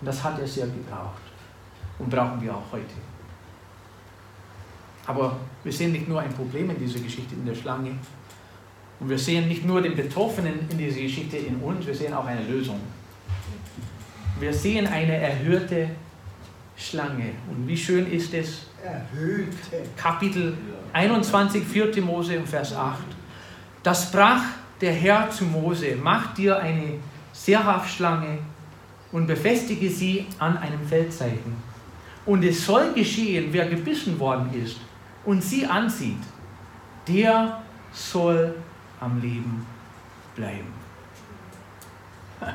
Und 0.00 0.06
das 0.06 0.22
hat 0.24 0.40
er 0.40 0.46
sehr 0.46 0.66
gebraucht 0.66 1.22
und 1.98 2.10
brauchen 2.10 2.40
wir 2.40 2.56
auch 2.56 2.72
heute. 2.72 3.11
Aber 5.06 5.36
wir 5.64 5.72
sehen 5.72 5.92
nicht 5.92 6.08
nur 6.08 6.20
ein 6.20 6.32
Problem 6.32 6.70
in 6.70 6.78
dieser 6.78 7.00
Geschichte 7.00 7.34
in 7.34 7.44
der 7.44 7.54
Schlange. 7.54 7.90
Und 9.00 9.08
wir 9.08 9.18
sehen 9.18 9.48
nicht 9.48 9.64
nur 9.64 9.82
den 9.82 9.96
Betroffenen 9.96 10.60
in 10.70 10.78
dieser 10.78 11.00
Geschichte 11.00 11.36
in 11.36 11.56
uns, 11.56 11.86
wir 11.86 11.94
sehen 11.94 12.14
auch 12.14 12.24
eine 12.24 12.44
Lösung. 12.44 12.78
Wir 14.38 14.52
sehen 14.52 14.86
eine 14.86 15.16
erhöhte 15.16 15.88
Schlange. 16.76 17.30
Und 17.50 17.66
wie 17.66 17.76
schön 17.76 18.10
ist 18.10 18.32
es? 18.32 18.66
Erhöhte. 18.84 19.82
Kapitel 19.96 20.56
21, 20.92 21.64
4. 21.64 22.02
Mose, 22.02 22.40
Vers 22.44 22.74
8. 22.74 22.98
Da 23.82 23.94
sprach 23.94 24.42
der 24.80 24.92
Herr 24.92 25.30
zu 25.30 25.44
Mose: 25.44 25.96
Mach 26.00 26.34
dir 26.34 26.58
eine 26.58 26.94
Seraph-Schlange 27.32 28.38
und 29.10 29.26
befestige 29.26 29.90
sie 29.90 30.26
an 30.38 30.56
einem 30.56 30.84
Feldzeichen. 30.86 31.56
Und 32.24 32.44
es 32.44 32.64
soll 32.64 32.92
geschehen, 32.94 33.48
wer 33.50 33.66
gebissen 33.68 34.18
worden 34.18 34.50
ist 34.54 34.76
und 35.24 35.42
sie 35.42 35.66
ansieht, 35.66 36.22
der 37.06 37.62
soll 37.92 38.54
am 39.00 39.20
Leben 39.20 39.66
bleiben. 40.34 40.72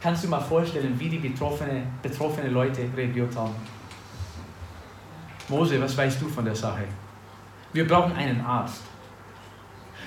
Kannst 0.00 0.24
du 0.24 0.28
mal 0.28 0.40
vorstellen, 0.40 0.94
wie 0.98 1.08
die 1.08 1.18
betroffene, 1.18 1.82
betroffene 2.02 2.48
Leute 2.48 2.88
reagiert 2.96 3.36
haben? 3.36 3.54
Mose, 5.48 5.80
was 5.80 5.96
weißt 5.96 6.22
du 6.22 6.28
von 6.28 6.44
der 6.44 6.54
Sache? 6.54 6.84
Wir 7.72 7.86
brauchen 7.86 8.12
einen 8.12 8.40
Arzt. 8.40 8.82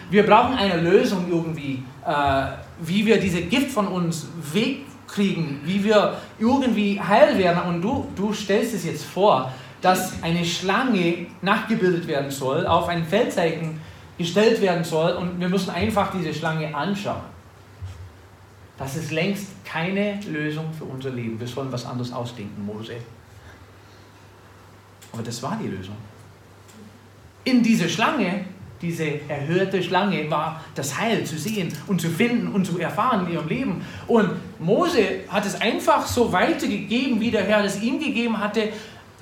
Wir 0.10 0.26
brauchen 0.26 0.56
eine 0.56 0.82
Lösung 0.82 1.30
irgendwie, 1.30 1.84
äh, 2.06 2.46
wie 2.80 3.06
wir 3.06 3.20
diese 3.20 3.44
Gift 3.44 3.72
von 3.72 3.88
uns 3.88 4.28
wegkriegen, 4.52 5.62
wie 5.64 5.84
wir 5.84 6.18
irgendwie 6.40 7.00
heil 7.00 7.38
werden. 7.38 7.64
Und 7.64 7.82
du, 7.82 8.08
du 8.16 8.34
stellst 8.34 8.74
es 8.74 8.86
jetzt 8.86 9.06
vor, 9.06 9.52
dass 9.84 10.24
eine 10.24 10.46
Schlange 10.46 11.28
nachgebildet 11.42 12.08
werden 12.08 12.32
soll, 12.32 12.66
auf 12.66 12.88
ein 12.88 13.06
Feldzeichen 13.06 13.82
gestellt 14.18 14.62
werden 14.62 14.86
soll 14.86 15.12
und 15.12 15.40
wir 15.42 15.50
müssen 15.50 15.72
einfach 15.72 16.10
diese 16.12 16.34
Schlange 16.34 16.74
anschauen. 16.74 17.22
Das 18.78 18.96
ist 18.96 19.12
längst 19.12 19.48
keine 19.66 20.20
Lösung 20.22 20.72
für 20.74 20.86
unser 20.86 21.10
Leben. 21.10 21.38
Wir 21.38 21.48
sollen 21.48 21.72
was 21.72 21.86
anderes 21.86 22.14
ausdenken, 22.14 22.66
Mose. 22.66 22.96
Aber 25.12 25.22
das 25.22 25.44
war 25.44 25.60
die 25.62 25.68
Lösung. 25.68 25.98
In 27.44 27.62
dieser 27.62 27.90
Schlange, 27.90 28.46
diese 28.82 29.30
erhöhte 29.30 29.84
Schlange, 29.84 30.32
war 30.32 30.64
das 30.76 30.98
Heil 30.98 31.26
zu 31.26 31.38
sehen 31.38 31.74
und 31.88 32.00
zu 32.00 32.10
finden 32.10 32.48
und 32.48 32.66
zu 32.66 32.80
erfahren 32.80 33.28
in 33.28 33.34
ihrem 33.34 33.48
Leben. 33.50 33.86
Und 34.08 34.30
Mose 34.60 35.26
hat 35.28 35.46
es 35.46 35.60
einfach 35.60 36.08
so 36.08 36.32
weitergegeben, 36.32 37.20
wie 37.20 37.32
der 37.32 37.44
Herr 37.44 37.66
es 37.66 37.82
ihm 37.82 38.00
gegeben 38.00 38.40
hatte. 38.40 38.70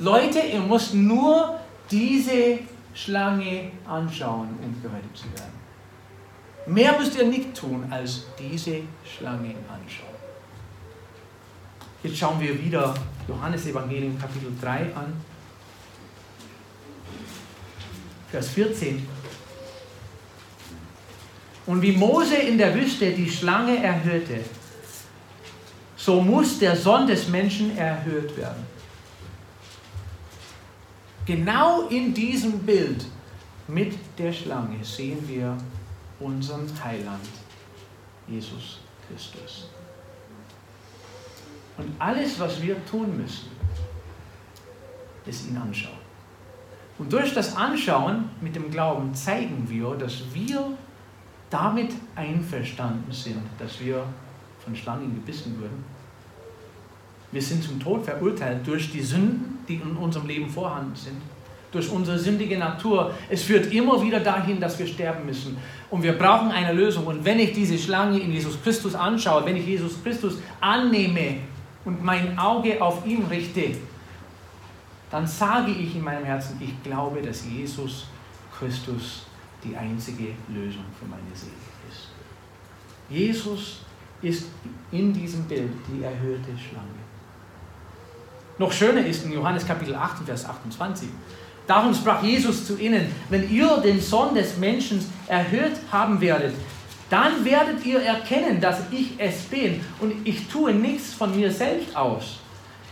Leute, 0.02 0.40
ihr 0.40 0.62
müsst 0.62 0.96
nur 0.96 1.60
diese 1.92 2.58
Schlange 2.96 3.72
anschauen, 3.88 4.50
um 4.64 4.82
gerettet 4.82 5.16
zu 5.16 5.26
werden. 5.26 5.62
Mehr 6.66 6.98
müsst 6.98 7.16
ihr 7.16 7.26
nicht 7.26 7.54
tun, 7.56 7.86
als 7.92 8.26
diese 8.40 8.78
Schlange 9.06 9.54
anschauen. 9.70 10.10
Jetzt 12.02 12.18
schauen 12.18 12.40
wir 12.40 12.60
wieder 12.60 12.96
Johannes 13.28 13.68
Evangelium 13.68 14.18
Kapitel 14.20 14.52
3 14.60 14.96
an. 14.96 15.14
Vers 18.32 18.50
14. 18.50 19.08
Und 21.68 21.82
wie 21.84 21.92
Mose 21.92 22.38
in 22.38 22.58
der 22.58 22.74
Wüste 22.74 23.12
die 23.12 23.30
Schlange 23.30 23.84
erhörte, 23.84 24.40
so 25.96 26.22
muss 26.22 26.58
der 26.58 26.76
Sohn 26.76 27.06
des 27.06 27.28
Menschen 27.28 27.78
erhöht 27.78 28.36
werden. 28.36 28.71
Genau 31.32 31.88
in 31.88 32.14
diesem 32.14 32.60
Bild 32.60 33.06
mit 33.66 33.94
der 34.18 34.34
Schlange 34.34 34.84
sehen 34.84 35.26
wir 35.30 35.56
unseren 36.20 36.68
Heiland, 36.84 37.24
Jesus 38.28 38.80
Christus. 39.08 39.70
Und 41.78 41.90
alles, 42.00 42.38
was 42.38 42.62
wir 42.62 42.86
tun 42.86 43.16
müssen, 43.16 43.48
ist 45.26 45.48
ihn 45.48 45.56
anschauen. 45.56 46.02
Und 47.00 47.14
durch 47.14 47.34
das 47.34 47.56
Anschauen 47.56 48.30
mit 48.42 48.54
dem 48.54 48.70
Glauben 48.70 49.16
zeigen 49.16 49.66
wir, 49.70 49.92
dass 49.92 50.24
wir 50.34 50.78
damit 51.50 51.94
einverstanden 52.14 53.10
sind, 53.10 53.42
dass 53.58 53.80
wir 53.80 54.04
von 54.66 54.76
Schlangen 54.76 55.16
gebissen 55.16 55.58
wurden. 55.62 55.86
Wir 57.32 57.42
sind 57.42 57.64
zum 57.64 57.80
Tod 57.80 58.04
verurteilt 58.04 58.68
durch 58.68 58.92
die 58.92 59.02
Sünden, 59.02 59.51
die 59.72 59.82
in 59.82 59.96
unserem 59.98 60.28
Leben 60.28 60.50
vorhanden 60.50 60.96
sind, 60.96 61.22
durch 61.72 61.90
unsere 61.90 62.20
sündige 62.20 62.58
Natur. 62.58 63.14
Es 63.30 63.44
führt 63.44 63.72
immer 63.74 64.02
wieder 64.02 64.20
dahin, 64.20 64.60
dass 64.60 64.78
wir 64.78 64.88
sterben 64.88 65.26
müssen. 65.26 65.58
Und 65.90 66.04
wir 66.04 66.14
brauchen 66.14 66.52
eine 66.52 66.74
Lösung. 66.74 67.06
Und 67.06 67.24
wenn 67.24 67.40
ich 67.40 67.54
diese 67.54 67.78
Schlange 67.78 68.20
in 68.20 68.32
Jesus 68.32 68.62
Christus 68.62 68.96
anschaue, 68.96 69.46
wenn 69.46 69.56
ich 69.56 69.66
Jesus 69.66 70.02
Christus 70.04 70.40
annehme 70.60 71.38
und 71.86 72.04
mein 72.04 72.38
Auge 72.38 72.82
auf 72.82 73.06
ihn 73.06 73.24
richte, 73.26 73.76
dann 75.10 75.28
sage 75.28 75.72
ich 75.72 75.96
in 75.96 76.04
meinem 76.04 76.24
Herzen, 76.24 76.58
ich 76.62 76.82
glaube, 76.84 77.22
dass 77.22 77.46
Jesus 77.46 78.08
Christus 78.58 79.26
die 79.64 79.76
einzige 79.76 80.34
Lösung 80.50 80.86
für 80.98 81.06
meine 81.06 81.24
Seele 81.34 81.52
ist. 81.90 82.10
Jesus 83.10 83.82
ist 84.22 84.48
in 84.92 85.14
diesem 85.14 85.44
Bild 85.44 85.72
die 85.88 86.04
erhöhte 86.04 86.58
Schlange. 86.58 87.01
Noch 88.62 88.72
schöner 88.72 89.04
ist 89.04 89.26
in 89.26 89.32
Johannes 89.34 89.66
Kapitel 89.66 89.96
8, 89.96 90.24
Vers 90.24 90.46
28. 90.46 91.10
Darum 91.66 91.96
sprach 91.96 92.22
Jesus 92.22 92.68
zu 92.68 92.78
ihnen, 92.78 93.12
wenn 93.30 93.52
ihr 93.52 93.78
den 93.78 94.00
Sohn 94.00 94.36
des 94.36 94.58
Menschen 94.58 95.04
erhöht 95.26 95.78
haben 95.92 96.22
werdet, 96.22 96.54
dann 97.10 97.44
werdet 97.44 97.84
ihr 97.84 98.04
erkennen, 98.04 98.62
dass 98.62 98.82
ich 98.92 99.14
es 99.18 99.46
bin 99.46 99.84
und 100.00 100.14
ich 100.26 100.48
tue 100.48 100.76
nichts 100.76 101.12
von 101.12 101.36
mir 101.36 101.52
selbst 101.52 101.96
aus, 101.96 102.38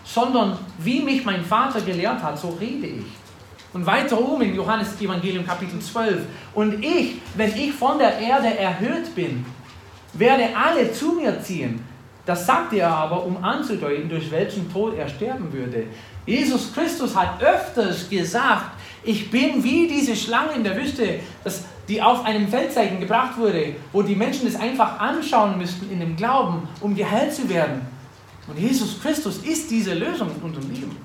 sondern 0.04 0.58
wie 0.80 1.02
mich 1.02 1.24
mein 1.24 1.46
Vater 1.46 1.82
gelehrt 1.82 2.24
hat, 2.24 2.40
so 2.40 2.58
rede 2.60 2.88
ich. 2.88 3.06
Und 3.72 3.86
weiter 3.86 4.20
oben 4.20 4.42
in 4.42 4.56
Johannes 4.56 5.00
Evangelium 5.00 5.46
Kapitel 5.46 5.80
12. 5.80 6.24
Und 6.56 6.84
ich, 6.84 7.22
wenn 7.36 7.56
ich 7.56 7.74
von 7.74 8.00
der 8.00 8.18
Erde 8.18 8.58
erhöht 8.58 9.14
bin, 9.14 9.46
werde 10.14 10.46
alle 10.58 10.92
zu 10.92 11.12
mir 11.12 11.40
ziehen. 11.44 11.86
Das 12.30 12.46
sagte 12.46 12.78
er 12.78 12.92
aber, 12.92 13.26
um 13.26 13.44
anzudeuten, 13.44 14.08
durch 14.08 14.30
welchen 14.30 14.72
Tod 14.72 14.96
er 14.96 15.10
sterben 15.10 15.52
würde. 15.52 15.86
Jesus 16.28 16.72
Christus 16.72 17.16
hat 17.16 17.42
öfters 17.42 18.08
gesagt, 18.08 18.66
ich 19.04 19.32
bin 19.32 19.64
wie 19.64 19.88
diese 19.88 20.16
Schlange 20.16 20.52
in 20.54 20.64
der 20.64 20.76
Wüste, 20.76 21.22
das, 21.44 21.64
die 21.88 22.00
auf 22.00 22.24
einem 22.24 22.48
Feldzeichen 22.48 23.00
gebracht 23.00 23.36
wurde, 23.40 23.78
wo 23.92 24.04
die 24.04 24.16
Menschen 24.16 24.48
es 24.48 24.56
einfach 24.56 25.00
anschauen 25.00 25.58
müssten 25.58 25.92
in 25.92 26.02
dem 26.02 26.16
Glauben, 26.16 26.68
um 26.82 26.96
geheilt 26.96 27.34
zu 27.34 27.50
werden. 27.50 27.82
Und 28.48 28.60
Jesus 28.60 29.02
Christus 29.02 29.38
ist 29.38 29.72
diese 29.72 29.96
Lösung 29.96 30.30
in 30.30 30.44
unserem 30.44 30.70
Leben. 30.72 30.96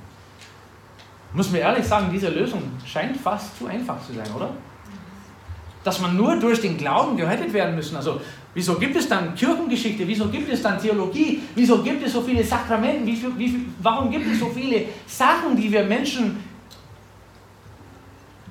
Muss 1.33 1.51
mir 1.51 1.61
ehrlich 1.61 1.87
sagen, 1.87 2.11
diese 2.13 2.29
Lösung 2.29 2.61
scheint 2.85 3.17
fast 3.17 3.59
zu 3.59 3.65
einfach 3.67 3.97
zu 4.07 4.13
sein, 4.13 4.31
oder? 4.37 4.51
Dass 5.85 6.01
man 6.01 6.17
nur 6.17 6.37
durch 6.37 6.61
den 6.61 6.77
Glauben 6.77 7.17
gerettet 7.17 7.53
werden 7.53 7.77
müssen. 7.77 7.97
Also, 7.97 8.21
wieso 8.55 8.75
gibt 8.77 8.97
es 8.97 9.09
dann 9.09 9.35
Kirchengeschichte? 9.35 10.09
Wieso 10.09 10.29
gibt 10.29 10.51
es 10.51 10.63
dann 10.63 10.81
Theologie? 10.81 11.43
Wieso 11.55 11.83
gibt 11.83 12.03
es 12.05 12.13
so 12.13 12.23
viele 12.23 12.43
Sakramenten? 12.43 13.07
Wie 13.07 13.23
wie 13.39 13.67
warum 13.83 14.11
gibt 14.11 14.27
es 14.27 14.41
so 14.41 14.49
viele 14.49 14.87
Sachen, 15.07 15.57
die 15.57 15.71
wir 15.71 15.85
Menschen 15.85 16.43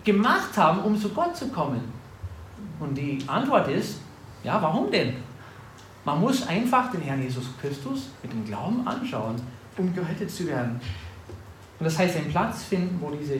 gemacht 0.03 0.55
haben, 0.55 0.81
um 0.81 0.99
zu 0.99 1.09
Gott 1.09 1.35
zu 1.35 1.47
kommen? 1.47 1.81
Und 2.79 2.95
die 2.95 3.17
Antwort 3.27 3.67
ist, 3.67 3.99
ja, 4.43 4.61
warum 4.61 4.91
denn? 4.91 5.15
Man 6.05 6.19
muss 6.19 6.45
einfach 6.47 6.91
den 6.91 7.01
Herrn 7.01 7.21
Jesus 7.21 7.45
Christus 7.61 8.09
mit 8.21 8.31
dem 8.31 8.45
Glauben 8.45 8.85
anschauen, 8.85 9.35
um 9.77 9.93
gerettet 9.95 10.29
zu 10.29 10.45
werden. 10.47 10.79
Und 11.79 11.85
das 11.85 11.97
heißt, 11.97 12.17
einen 12.17 12.29
Platz 12.29 12.63
finden, 12.63 12.99
wo 12.99 13.09
diese 13.09 13.39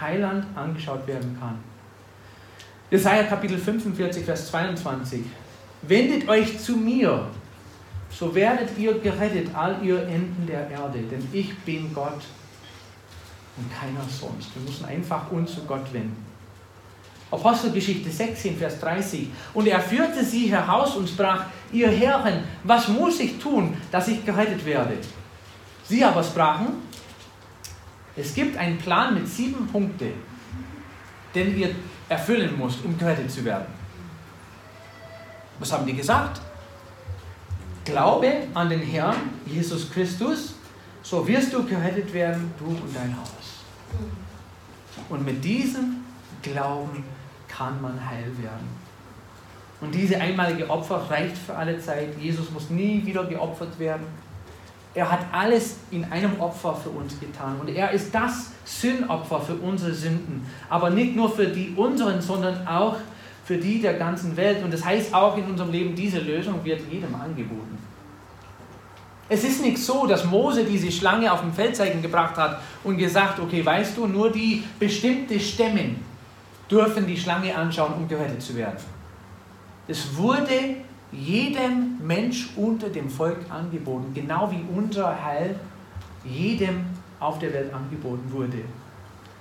Heiland 0.00 0.44
angeschaut 0.56 1.06
werden 1.06 1.36
kann. 1.38 1.58
Jesaja 2.92 3.22
Kapitel 3.22 3.56
45, 3.56 4.22
Vers 4.22 4.50
22. 4.50 5.22
Wendet 5.80 6.28
euch 6.28 6.58
zu 6.58 6.76
mir, 6.76 7.26
so 8.10 8.34
werdet 8.34 8.76
ihr 8.76 8.98
gerettet, 8.98 9.48
all 9.54 9.82
ihr 9.82 10.06
Enden 10.06 10.46
der 10.46 10.68
Erde, 10.68 10.98
denn 10.98 11.26
ich 11.32 11.58
bin 11.60 11.94
Gott 11.94 12.20
und 13.56 13.72
keiner 13.74 14.04
sonst. 14.10 14.54
Wir 14.54 14.62
müssen 14.62 14.84
einfach 14.84 15.32
uns 15.32 15.54
zu 15.54 15.62
Gott 15.62 15.90
wenden. 15.94 16.22
Apostelgeschichte 17.30 18.10
16, 18.10 18.58
Vers 18.58 18.78
30. 18.80 19.28
Und 19.54 19.66
er 19.68 19.80
führte 19.80 20.22
sie 20.22 20.48
heraus 20.52 20.94
und 20.94 21.08
sprach, 21.08 21.46
ihr 21.72 21.88
Herren, 21.88 22.44
was 22.62 22.88
muss 22.88 23.20
ich 23.20 23.38
tun, 23.38 23.74
dass 23.90 24.08
ich 24.08 24.22
gerettet 24.22 24.66
werde? 24.66 24.98
Sie 25.84 26.04
aber 26.04 26.22
sprachen, 26.22 26.74
es 28.16 28.34
gibt 28.34 28.54
einen 28.58 28.76
Plan 28.76 29.14
mit 29.14 29.26
sieben 29.26 29.66
Punkten, 29.68 30.12
den 31.34 31.58
ihr 31.58 31.74
erfüllen 32.12 32.58
müsst, 32.58 32.84
um 32.84 32.96
gerettet 32.96 33.30
zu 33.30 33.44
werden. 33.44 33.66
Was 35.58 35.72
haben 35.72 35.86
die 35.86 35.94
gesagt? 35.94 36.40
Glaube 37.84 38.32
an 38.54 38.70
den 38.70 38.80
Herrn 38.80 39.16
Jesus 39.46 39.90
Christus, 39.90 40.54
so 41.02 41.26
wirst 41.26 41.52
du 41.52 41.64
gerettet 41.64 42.12
werden, 42.12 42.52
du 42.58 42.66
und 42.66 42.94
dein 42.94 43.16
Haus. 43.16 43.64
Und 45.08 45.24
mit 45.24 45.44
diesem 45.44 46.04
Glauben 46.42 47.04
kann 47.48 47.80
man 47.80 48.08
heil 48.08 48.30
werden. 48.38 48.68
Und 49.80 49.94
diese 49.94 50.20
einmalige 50.20 50.70
Opfer 50.70 51.10
reicht 51.10 51.36
für 51.36 51.56
alle 51.56 51.78
Zeit. 51.80 52.16
Jesus 52.18 52.50
muss 52.50 52.70
nie 52.70 53.04
wieder 53.04 53.24
geopfert 53.24 53.76
werden. 53.78 54.06
Er 54.94 55.10
hat 55.10 55.20
alles 55.32 55.76
in 55.90 56.04
einem 56.04 56.38
Opfer 56.38 56.74
für 56.74 56.90
uns 56.90 57.18
getan. 57.18 57.56
Und 57.60 57.68
er 57.68 57.92
ist 57.92 58.14
das 58.14 58.50
Sündopfer 58.64 59.40
für 59.40 59.54
unsere 59.54 59.94
Sünden. 59.94 60.46
Aber 60.68 60.90
nicht 60.90 61.16
nur 61.16 61.34
für 61.34 61.46
die 61.46 61.72
unseren, 61.74 62.20
sondern 62.20 62.66
auch 62.66 62.96
für 63.44 63.56
die 63.56 63.80
der 63.80 63.94
ganzen 63.94 64.36
Welt. 64.36 64.62
Und 64.62 64.72
das 64.72 64.84
heißt 64.84 65.14
auch 65.14 65.36
in 65.36 65.44
unserem 65.44 65.72
Leben, 65.72 65.94
diese 65.94 66.18
Lösung 66.18 66.62
wird 66.64 66.82
jedem 66.90 67.14
angeboten. 67.14 67.78
Es 69.28 69.44
ist 69.44 69.62
nicht 69.62 69.78
so, 69.78 70.06
dass 70.06 70.26
Mose 70.26 70.64
diese 70.64 70.92
Schlange 70.92 71.32
auf 71.32 71.40
dem 71.40 71.54
Feldzeichen 71.54 72.02
gebracht 72.02 72.36
hat 72.36 72.60
und 72.84 72.98
gesagt, 72.98 73.40
okay, 73.40 73.64
weißt 73.64 73.96
du, 73.96 74.06
nur 74.06 74.30
die 74.30 74.62
bestimmte 74.78 75.40
Stämmen 75.40 76.04
dürfen 76.70 77.06
die 77.06 77.16
Schlange 77.16 77.56
anschauen, 77.56 77.94
um 77.94 78.06
gerettet 78.06 78.42
zu 78.42 78.54
werden. 78.56 78.76
Es 79.88 80.14
wurde 80.16 80.76
jedem 81.12 81.98
Mensch 82.04 82.50
unter 82.56 82.88
dem 82.88 83.08
Volk 83.08 83.38
angeboten, 83.50 84.12
genau 84.14 84.50
wie 84.50 84.64
unser 84.74 85.22
Heil 85.22 85.54
jedem 86.24 86.84
auf 87.20 87.38
der 87.38 87.52
Welt 87.52 87.72
angeboten 87.72 88.30
wurde. 88.30 88.64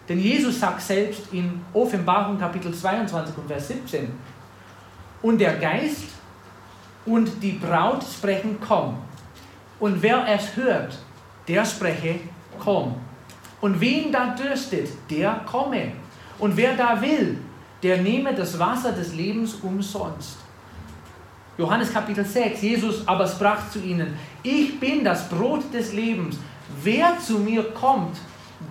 Denn 0.10 0.20
Jesus 0.20 0.60
sagt 0.60 0.82
selbst 0.82 1.32
in 1.32 1.62
Offenbarung 1.74 2.38
Kapitel 2.38 2.74
22 2.74 3.38
und 3.38 3.48
Vers 3.48 3.70
17, 3.70 4.12
und 5.22 5.40
der 5.40 5.58
Geist 5.58 6.08
und 7.06 7.42
die 7.42 7.54
Braut 7.54 8.04
sprechen, 8.04 8.58
komm. 8.60 8.98
Und 9.80 10.02
wer 10.02 10.28
es 10.28 10.56
hört, 10.56 10.98
der 11.48 11.66
spreche, 11.66 12.20
komm. 12.60 12.96
Und 13.62 13.80
wen 13.80 14.12
da 14.12 14.36
dürstet, 14.36 14.90
der 15.10 15.42
komme. 15.46 15.94
Und 16.40 16.58
wer 16.58 16.76
da 16.76 17.02
will, 17.02 17.38
der 17.84 18.02
nehme 18.02 18.34
das 18.34 18.58
Wasser 18.60 18.92
des 18.92 19.14
Lebens 19.14 19.56
umsonst. 19.56 20.38
Johannes 21.58 21.92
Kapitel 21.94 22.26
6, 22.26 22.62
Jesus 22.62 23.08
aber 23.08 23.28
sprach 23.28 23.70
zu 23.70 23.80
ihnen, 23.80 24.14
ich 24.42 24.80
bin 24.80 25.04
das 25.04 25.28
Brot 25.28 25.74
des 25.74 25.94
Lebens. 25.94 26.38
Wer 26.82 27.20
zu 27.20 27.40
mir 27.40 27.64
kommt, 27.72 28.18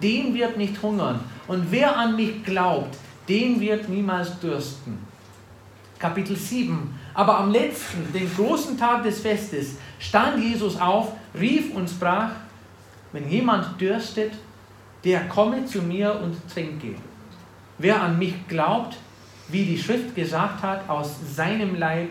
den 0.02 0.34
wird 0.34 0.56
nicht 0.56 0.80
hungern. 0.82 1.20
Und 1.46 1.70
wer 1.70 1.96
an 1.96 2.16
mich 2.16 2.42
glaubt, 2.42 2.96
den 3.28 3.60
wird 3.60 3.88
niemals 3.88 4.38
dürsten. 4.40 4.98
Kapitel 5.98 6.36
7. 6.36 6.98
Aber 7.12 7.38
am 7.38 7.50
letzten, 7.50 8.10
den 8.12 8.34
großen 8.34 8.78
Tag 8.78 9.02
des 9.02 9.20
Festes, 9.20 9.76
stand 9.98 10.42
Jesus 10.42 10.80
auf, 10.80 11.12
rief 11.38 11.74
und 11.74 11.90
sprach, 11.90 12.30
wenn 13.12 13.28
jemand 13.28 13.78
dürstet, 13.80 14.32
der 15.04 15.28
komme 15.28 15.66
zu 15.66 15.82
mir 15.82 16.18
und 16.22 16.36
trinke. 16.52 16.94
Wer 17.78 18.02
an 18.02 18.18
mich 18.18 18.34
glaubt, 18.48 18.96
Wie 19.52 19.64
die 19.64 19.78
Schrift 19.78 20.14
gesagt 20.14 20.62
hat, 20.62 20.88
aus 20.88 21.16
seinem 21.34 21.74
Leib 21.74 22.10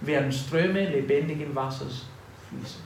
werden 0.00 0.30
Ströme 0.30 0.88
lebendigen 0.90 1.54
Wassers 1.54 2.06
fließen. 2.48 2.82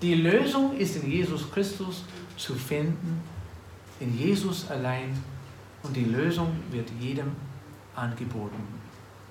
Die 0.00 0.14
Lösung 0.14 0.76
ist 0.76 0.96
in 0.96 1.10
Jesus 1.10 1.50
Christus 1.52 2.04
zu 2.36 2.54
finden, 2.54 3.22
in 4.00 4.18
Jesus 4.18 4.68
allein. 4.70 5.16
Und 5.82 5.96
die 5.96 6.04
Lösung 6.04 6.56
wird 6.70 6.88
jedem 7.00 7.32
angeboten, 7.94 8.62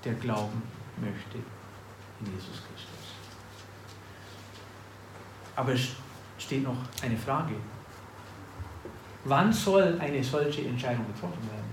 der 0.04 0.14
glauben 0.14 0.62
möchte 0.98 1.38
in 2.20 2.32
Jesus 2.32 2.62
Christus. 2.68 3.14
Aber 5.56 5.72
es 5.72 5.88
steht 6.38 6.62
noch 6.62 6.76
eine 7.02 7.16
Frage. 7.16 7.54
Wann 9.24 9.52
soll 9.52 9.98
eine 10.00 10.22
solche 10.22 10.62
Entscheidung 10.62 11.06
getroffen 11.06 11.48
werden? 11.50 11.71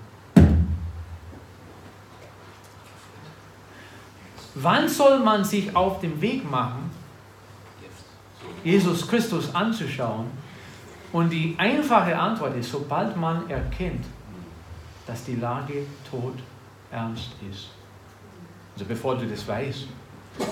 Wann 4.62 4.89
soll 4.89 5.20
man 5.20 5.45
sich 5.45 5.74
auf 5.74 6.01
den 6.01 6.20
Weg 6.20 6.49
machen, 6.49 6.91
Jesus 8.64 9.07
Christus 9.07 9.55
anzuschauen? 9.55 10.28
Und 11.14 11.30
die 11.30 11.55
einfache 11.57 12.18
Antwort 12.18 12.55
ist, 12.57 12.72
sobald 12.72 13.16
man 13.16 13.49
erkennt, 13.49 14.05
dass 15.07 15.24
die 15.24 15.36
Lage 15.36 15.86
tot 16.10 16.36
ernst 16.91 17.32
ist. 17.49 17.70
Also 18.76 18.86
bevor 18.86 19.16
du 19.16 19.26
das 19.26 19.47
weißt, 19.47 19.88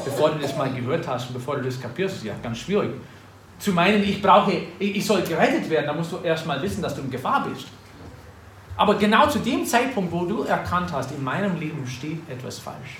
bevor 0.05 0.31
du 0.31 0.39
das 0.39 0.55
mal 0.55 0.71
gehört 0.73 1.05
hast 1.07 1.27
und 1.27 1.33
bevor 1.33 1.57
du 1.57 1.63
das 1.63 1.79
kapierst, 1.79 2.17
ist 2.17 2.23
ja 2.23 2.33
ganz 2.41 2.59
schwierig. 2.59 2.91
Zu 3.59 3.71
meinen, 3.71 4.01
ich 4.03 4.21
brauche, 4.21 4.53
ich 4.79 5.05
soll 5.05 5.21
gerettet 5.23 5.69
werden, 5.69 5.87
da 5.87 5.93
musst 5.93 6.13
du 6.13 6.17
erst 6.23 6.45
mal 6.45 6.61
wissen, 6.61 6.81
dass 6.81 6.95
du 6.95 7.01
in 7.01 7.11
Gefahr 7.11 7.45
bist. 7.47 7.67
Aber 8.77 8.95
genau 8.95 9.27
zu 9.27 9.39
dem 9.39 9.65
Zeitpunkt, 9.65 10.11
wo 10.11 10.25
du 10.25 10.43
erkannt 10.43 10.91
hast, 10.93 11.11
in 11.11 11.23
meinem 11.23 11.59
Leben 11.59 11.85
steht 11.85 12.29
etwas 12.29 12.59
falsch. 12.59 12.99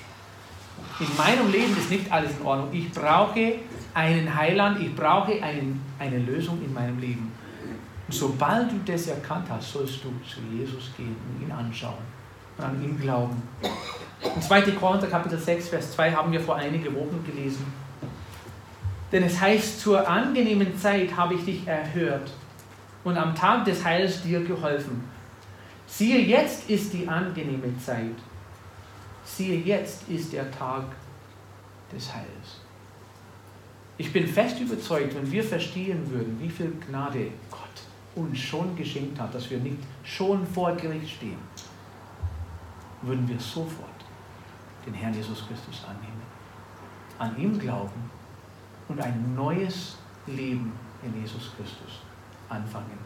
In 1.00 1.16
meinem 1.16 1.52
Leben 1.52 1.78
ist 1.78 1.92
nicht 1.92 2.12
alles 2.12 2.32
in 2.40 2.46
Ordnung. 2.46 2.70
Ich 2.72 2.92
brauche 2.92 3.56
einen 3.94 4.36
Heiland, 4.36 4.80
ich 4.80 4.96
brauche 4.96 5.42
einen, 5.44 5.82
eine 6.00 6.18
Lösung 6.20 6.60
in 6.64 6.74
meinem 6.74 7.00
Leben. 7.00 7.32
Und 8.08 8.14
sobald 8.14 8.72
du 8.72 8.80
das 8.86 9.08
erkannt 9.08 9.48
hast, 9.50 9.74
sollst 9.74 10.04
du 10.04 10.10
zu 10.26 10.40
Jesus 10.52 10.92
gehen 10.96 11.16
und 11.28 11.46
ihn 11.46 11.52
anschauen 11.52 11.98
und 12.58 12.64
an 12.64 12.84
ihn 12.84 13.00
glauben. 13.00 13.42
In 14.36 14.42
2. 14.42 14.62
Korinther 14.72 15.08
Kapitel 15.08 15.38
6, 15.38 15.70
Vers 15.70 15.92
2 15.94 16.12
haben 16.14 16.32
wir 16.32 16.40
vor 16.40 16.56
einigen 16.56 16.96
Wochen 16.96 17.24
gelesen. 17.26 17.66
Denn 19.12 19.24
es 19.24 19.40
heißt, 19.40 19.80
zur 19.80 20.08
angenehmen 20.08 20.78
Zeit 20.78 21.16
habe 21.16 21.36
ich 21.36 21.46
dich 21.46 21.68
erhört 21.68 22.32
und 23.04 23.18
am 23.18 23.36
Tag 23.36 23.66
des 23.66 23.84
Heils 23.84 24.22
dir 24.24 24.44
geholfen. 24.44 25.04
Siehe, 25.86 26.20
jetzt 26.20 26.70
ist 26.70 26.92
die 26.94 27.08
angenehme 27.08 27.78
Zeit. 27.80 28.16
Siehe, 29.28 29.60
jetzt 29.60 30.08
ist 30.10 30.32
der 30.34 30.50
Tag 30.52 30.86
des 31.92 32.12
Heils. 32.14 32.62
Ich 33.98 34.12
bin 34.14 34.26
fest 34.26 34.60
überzeugt, 34.60 35.14
wenn 35.16 35.32
wir 35.32 35.44
verstehen 35.44 36.10
würden, 36.10 36.40
wie 36.40 36.50
viel 36.50 36.74
Gnade 36.88 37.32
Gott 37.52 37.60
uns 38.16 38.40
schon 38.40 38.76
geschenkt 38.76 39.20
hat, 39.20 39.36
dass 39.36 39.50
wir 39.50 39.60
nicht 39.60 39.78
schon 40.04 40.48
vor 40.48 40.76
Gericht 40.76 41.18
stehen, 41.18 41.38
würden 43.02 43.28
wir 43.28 43.40
sofort 43.40 44.06
den 44.86 44.94
Herrn 44.94 45.14
Jesus 45.14 45.46
Christus 45.48 45.84
annehmen, 45.86 46.22
an 47.20 47.38
ihm 47.38 47.60
glauben 47.60 48.10
und 48.88 49.00
ein 49.02 49.36
neues 49.36 49.98
Leben 50.26 50.72
in 51.04 51.22
Jesus 51.22 51.52
Christus 51.56 52.02
anfangen. 52.50 52.98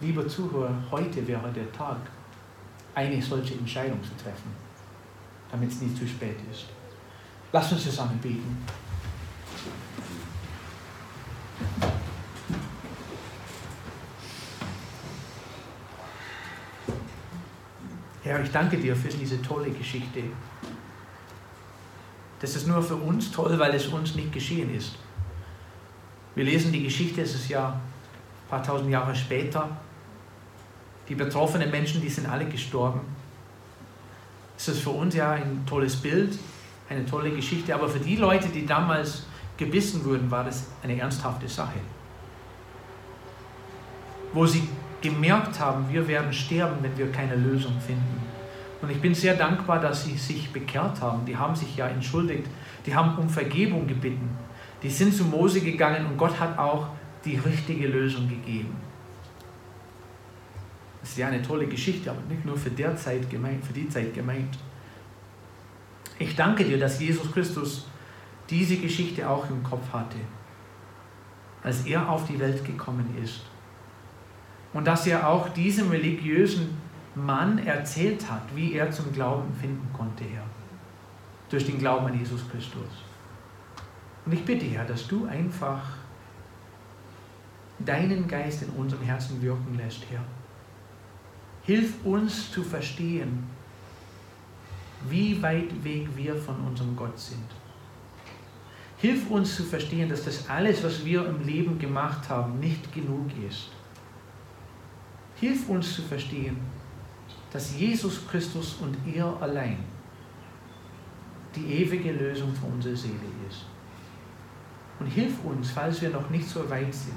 Lieber 0.00 0.26
Zuhörer, 0.26 0.74
heute 0.90 1.26
wäre 1.26 1.50
der 1.52 1.70
Tag, 1.72 1.98
eine 2.94 3.20
solche 3.20 3.54
Entscheidung 3.54 4.02
zu 4.02 4.16
treffen, 4.22 4.63
damit 5.54 5.70
es 5.70 5.80
nicht 5.80 5.96
zu 5.96 6.04
spät 6.04 6.36
ist. 6.50 6.64
Lass 7.52 7.70
uns 7.70 7.84
zusammen 7.84 8.18
beten. 8.18 8.58
Herr, 18.24 18.42
ich 18.42 18.50
danke 18.50 18.78
dir 18.78 18.96
für 18.96 19.06
diese 19.06 19.40
tolle 19.42 19.70
Geschichte. 19.70 20.24
Das 22.40 22.56
ist 22.56 22.66
nur 22.66 22.82
für 22.82 22.96
uns 22.96 23.30
toll, 23.30 23.56
weil 23.56 23.76
es 23.76 23.86
uns 23.86 24.16
nicht 24.16 24.32
geschehen 24.32 24.74
ist. 24.74 24.96
Wir 26.34 26.42
lesen 26.42 26.72
die 26.72 26.82
Geschichte, 26.82 27.22
es 27.22 27.32
ist 27.32 27.48
ja 27.48 27.68
ein 27.68 28.48
paar 28.50 28.62
tausend 28.64 28.90
Jahre 28.90 29.14
später. 29.14 29.68
Die 31.08 31.14
betroffenen 31.14 31.70
Menschen, 31.70 32.00
die 32.00 32.08
sind 32.08 32.26
alle 32.26 32.46
gestorben. 32.46 33.13
Es 34.66 34.76
ist 34.76 34.82
für 34.82 34.90
uns 34.92 35.14
ja 35.14 35.32
ein 35.32 35.62
tolles 35.66 35.94
Bild, 35.94 36.38
eine 36.88 37.04
tolle 37.04 37.30
Geschichte, 37.30 37.74
aber 37.74 37.86
für 37.86 37.98
die 37.98 38.16
Leute, 38.16 38.48
die 38.48 38.64
damals 38.64 39.26
gebissen 39.58 40.02
wurden, 40.06 40.30
war 40.30 40.42
das 40.42 40.68
eine 40.82 40.98
ernsthafte 40.98 41.46
Sache. 41.46 41.80
Wo 44.32 44.46
sie 44.46 44.66
gemerkt 45.02 45.60
haben, 45.60 45.84
wir 45.90 46.08
werden 46.08 46.32
sterben, 46.32 46.76
wenn 46.80 46.96
wir 46.96 47.12
keine 47.12 47.36
Lösung 47.36 47.78
finden. 47.78 48.22
Und 48.80 48.90
ich 48.90 48.98
bin 49.02 49.14
sehr 49.14 49.34
dankbar, 49.34 49.80
dass 49.80 50.04
sie 50.04 50.16
sich 50.16 50.50
bekehrt 50.50 50.98
haben. 50.98 51.26
Die 51.26 51.36
haben 51.36 51.54
sich 51.54 51.76
ja 51.76 51.88
entschuldigt. 51.88 52.46
Die 52.86 52.94
haben 52.94 53.18
um 53.18 53.28
Vergebung 53.28 53.86
gebeten. 53.86 54.30
Die 54.82 54.88
sind 54.88 55.14
zu 55.14 55.24
Mose 55.24 55.60
gegangen 55.60 56.06
und 56.06 56.16
Gott 56.16 56.40
hat 56.40 56.56
auch 56.56 56.86
die 57.22 57.36
richtige 57.36 57.88
Lösung 57.88 58.30
gegeben. 58.30 58.74
Das 61.04 61.10
ist 61.10 61.18
ja 61.18 61.28
eine 61.28 61.42
tolle 61.42 61.66
Geschichte, 61.66 62.10
aber 62.10 62.22
nicht 62.30 62.46
nur 62.46 62.56
für, 62.56 62.70
der 62.70 62.96
Zeit 62.96 63.28
gemeint, 63.28 63.62
für 63.62 63.74
die 63.74 63.86
Zeit 63.90 64.14
gemeint. 64.14 64.56
Ich 66.18 66.34
danke 66.34 66.64
dir, 66.64 66.78
dass 66.78 66.98
Jesus 66.98 67.30
Christus 67.30 67.88
diese 68.48 68.78
Geschichte 68.78 69.28
auch 69.28 69.50
im 69.50 69.62
Kopf 69.62 69.92
hatte, 69.92 70.16
als 71.62 71.84
er 71.84 72.08
auf 72.08 72.26
die 72.26 72.40
Welt 72.40 72.64
gekommen 72.64 73.18
ist 73.22 73.42
und 74.72 74.86
dass 74.86 75.06
er 75.06 75.28
auch 75.28 75.50
diesem 75.50 75.90
religiösen 75.90 76.78
Mann 77.14 77.58
erzählt 77.58 78.30
hat, 78.30 78.44
wie 78.54 78.72
er 78.72 78.90
zum 78.90 79.12
Glauben 79.12 79.52
finden 79.60 79.86
konnte, 79.92 80.24
Herr. 80.24 80.46
Durch 81.50 81.66
den 81.66 81.78
Glauben 81.78 82.06
an 82.06 82.18
Jesus 82.18 82.48
Christus. 82.50 83.04
Und 84.24 84.32
ich 84.32 84.42
bitte, 84.42 84.64
Herr, 84.64 84.86
dass 84.86 85.06
du 85.06 85.26
einfach 85.26 85.82
deinen 87.78 88.26
Geist 88.26 88.62
in 88.62 88.70
unserem 88.70 89.02
Herzen 89.02 89.42
wirken 89.42 89.76
lässt, 89.76 90.02
Herr. 90.10 90.24
Hilf 91.66 91.94
uns 92.04 92.52
zu 92.52 92.62
verstehen, 92.62 93.44
wie 95.08 95.40
weit 95.42 95.84
weg 95.84 96.08
wir 96.14 96.36
von 96.36 96.56
unserem 96.66 96.94
Gott 96.94 97.18
sind. 97.18 97.46
Hilf 98.98 99.30
uns 99.30 99.56
zu 99.56 99.64
verstehen, 99.64 100.08
dass 100.08 100.24
das 100.24 100.48
alles, 100.48 100.82
was 100.82 101.04
wir 101.04 101.26
im 101.26 101.44
Leben 101.46 101.78
gemacht 101.78 102.28
haben, 102.28 102.58
nicht 102.60 102.92
genug 102.92 103.30
ist. 103.48 103.70
Hilf 105.36 105.68
uns 105.68 105.94
zu 105.94 106.02
verstehen, 106.02 106.56
dass 107.50 107.78
Jesus 107.78 108.26
Christus 108.28 108.76
und 108.80 108.96
er 109.14 109.36
allein 109.40 109.78
die 111.54 111.66
ewige 111.66 112.12
Lösung 112.12 112.54
für 112.54 112.66
unsere 112.66 112.96
Seele 112.96 113.14
ist. 113.48 113.64
Und 115.00 115.06
hilf 115.06 115.42
uns, 115.44 115.70
falls 115.70 116.00
wir 116.00 116.10
noch 116.10 116.30
nicht 116.30 116.48
so 116.48 116.68
weit 116.70 116.94
sind, 116.94 117.14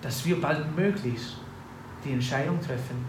dass 0.00 0.24
wir 0.24 0.40
bald 0.40 0.76
möglichst 0.76 1.36
die 2.04 2.12
Entscheidung 2.12 2.60
treffen, 2.60 3.04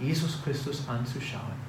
Jesus 0.00 0.42
Christus 0.42 0.86
anzuschauen 0.88 1.66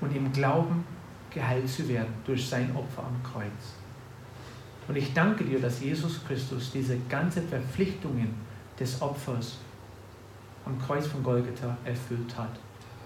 und 0.00 0.14
im 0.14 0.32
Glauben 0.32 0.84
geheilt 1.30 1.68
zu 1.68 1.86
werden 1.88 2.12
durch 2.24 2.48
sein 2.48 2.74
Opfer 2.74 3.04
am 3.04 3.22
Kreuz. 3.22 3.74
Und 4.88 4.96
ich 4.96 5.12
danke 5.12 5.44
dir, 5.44 5.60
dass 5.60 5.80
Jesus 5.80 6.24
Christus 6.26 6.70
diese 6.72 6.96
ganzen 7.08 7.48
Verpflichtungen 7.48 8.34
des 8.78 9.00
Opfers 9.02 9.58
am 10.64 10.78
Kreuz 10.80 11.06
von 11.06 11.22
Golgatha 11.22 11.76
erfüllt 11.84 12.36
hat, 12.36 12.58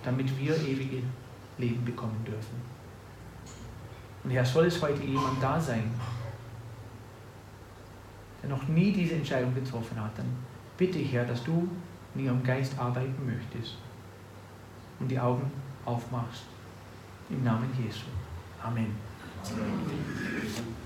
damit 0.03 0.39
wir 0.39 0.57
ewige 0.57 1.03
Leben 1.59 1.85
bekommen 1.85 2.25
dürfen. 2.27 2.71
Und 4.23 4.31
Herr, 4.31 4.45
soll 4.45 4.67
es 4.67 4.81
heute 4.81 5.03
jemand 5.03 5.43
da 5.43 5.61
sein, 5.61 5.91
der 8.43 8.51
noch 8.51 8.69
nie 8.69 8.93
diese 8.93 9.15
Entscheidung 9.15 9.55
getroffen 9.55 10.01
hat, 10.01 10.17
dann 10.17 10.27
bitte 10.77 10.99
ich, 10.99 11.13
Herr, 11.13 11.25
dass 11.25 11.43
du 11.45 11.69
in 12.15 12.25
ihrem 12.25 12.43
Geist 12.43 12.79
arbeiten 12.79 13.27
möchtest 13.27 13.77
und 14.99 15.09
die 15.09 15.19
Augen 15.19 15.51
aufmachst. 15.85 16.45
Im 17.29 17.45
Namen 17.45 17.71
Jesu. 17.79 18.07
Amen. 18.63 18.95
Amen. 19.45 20.77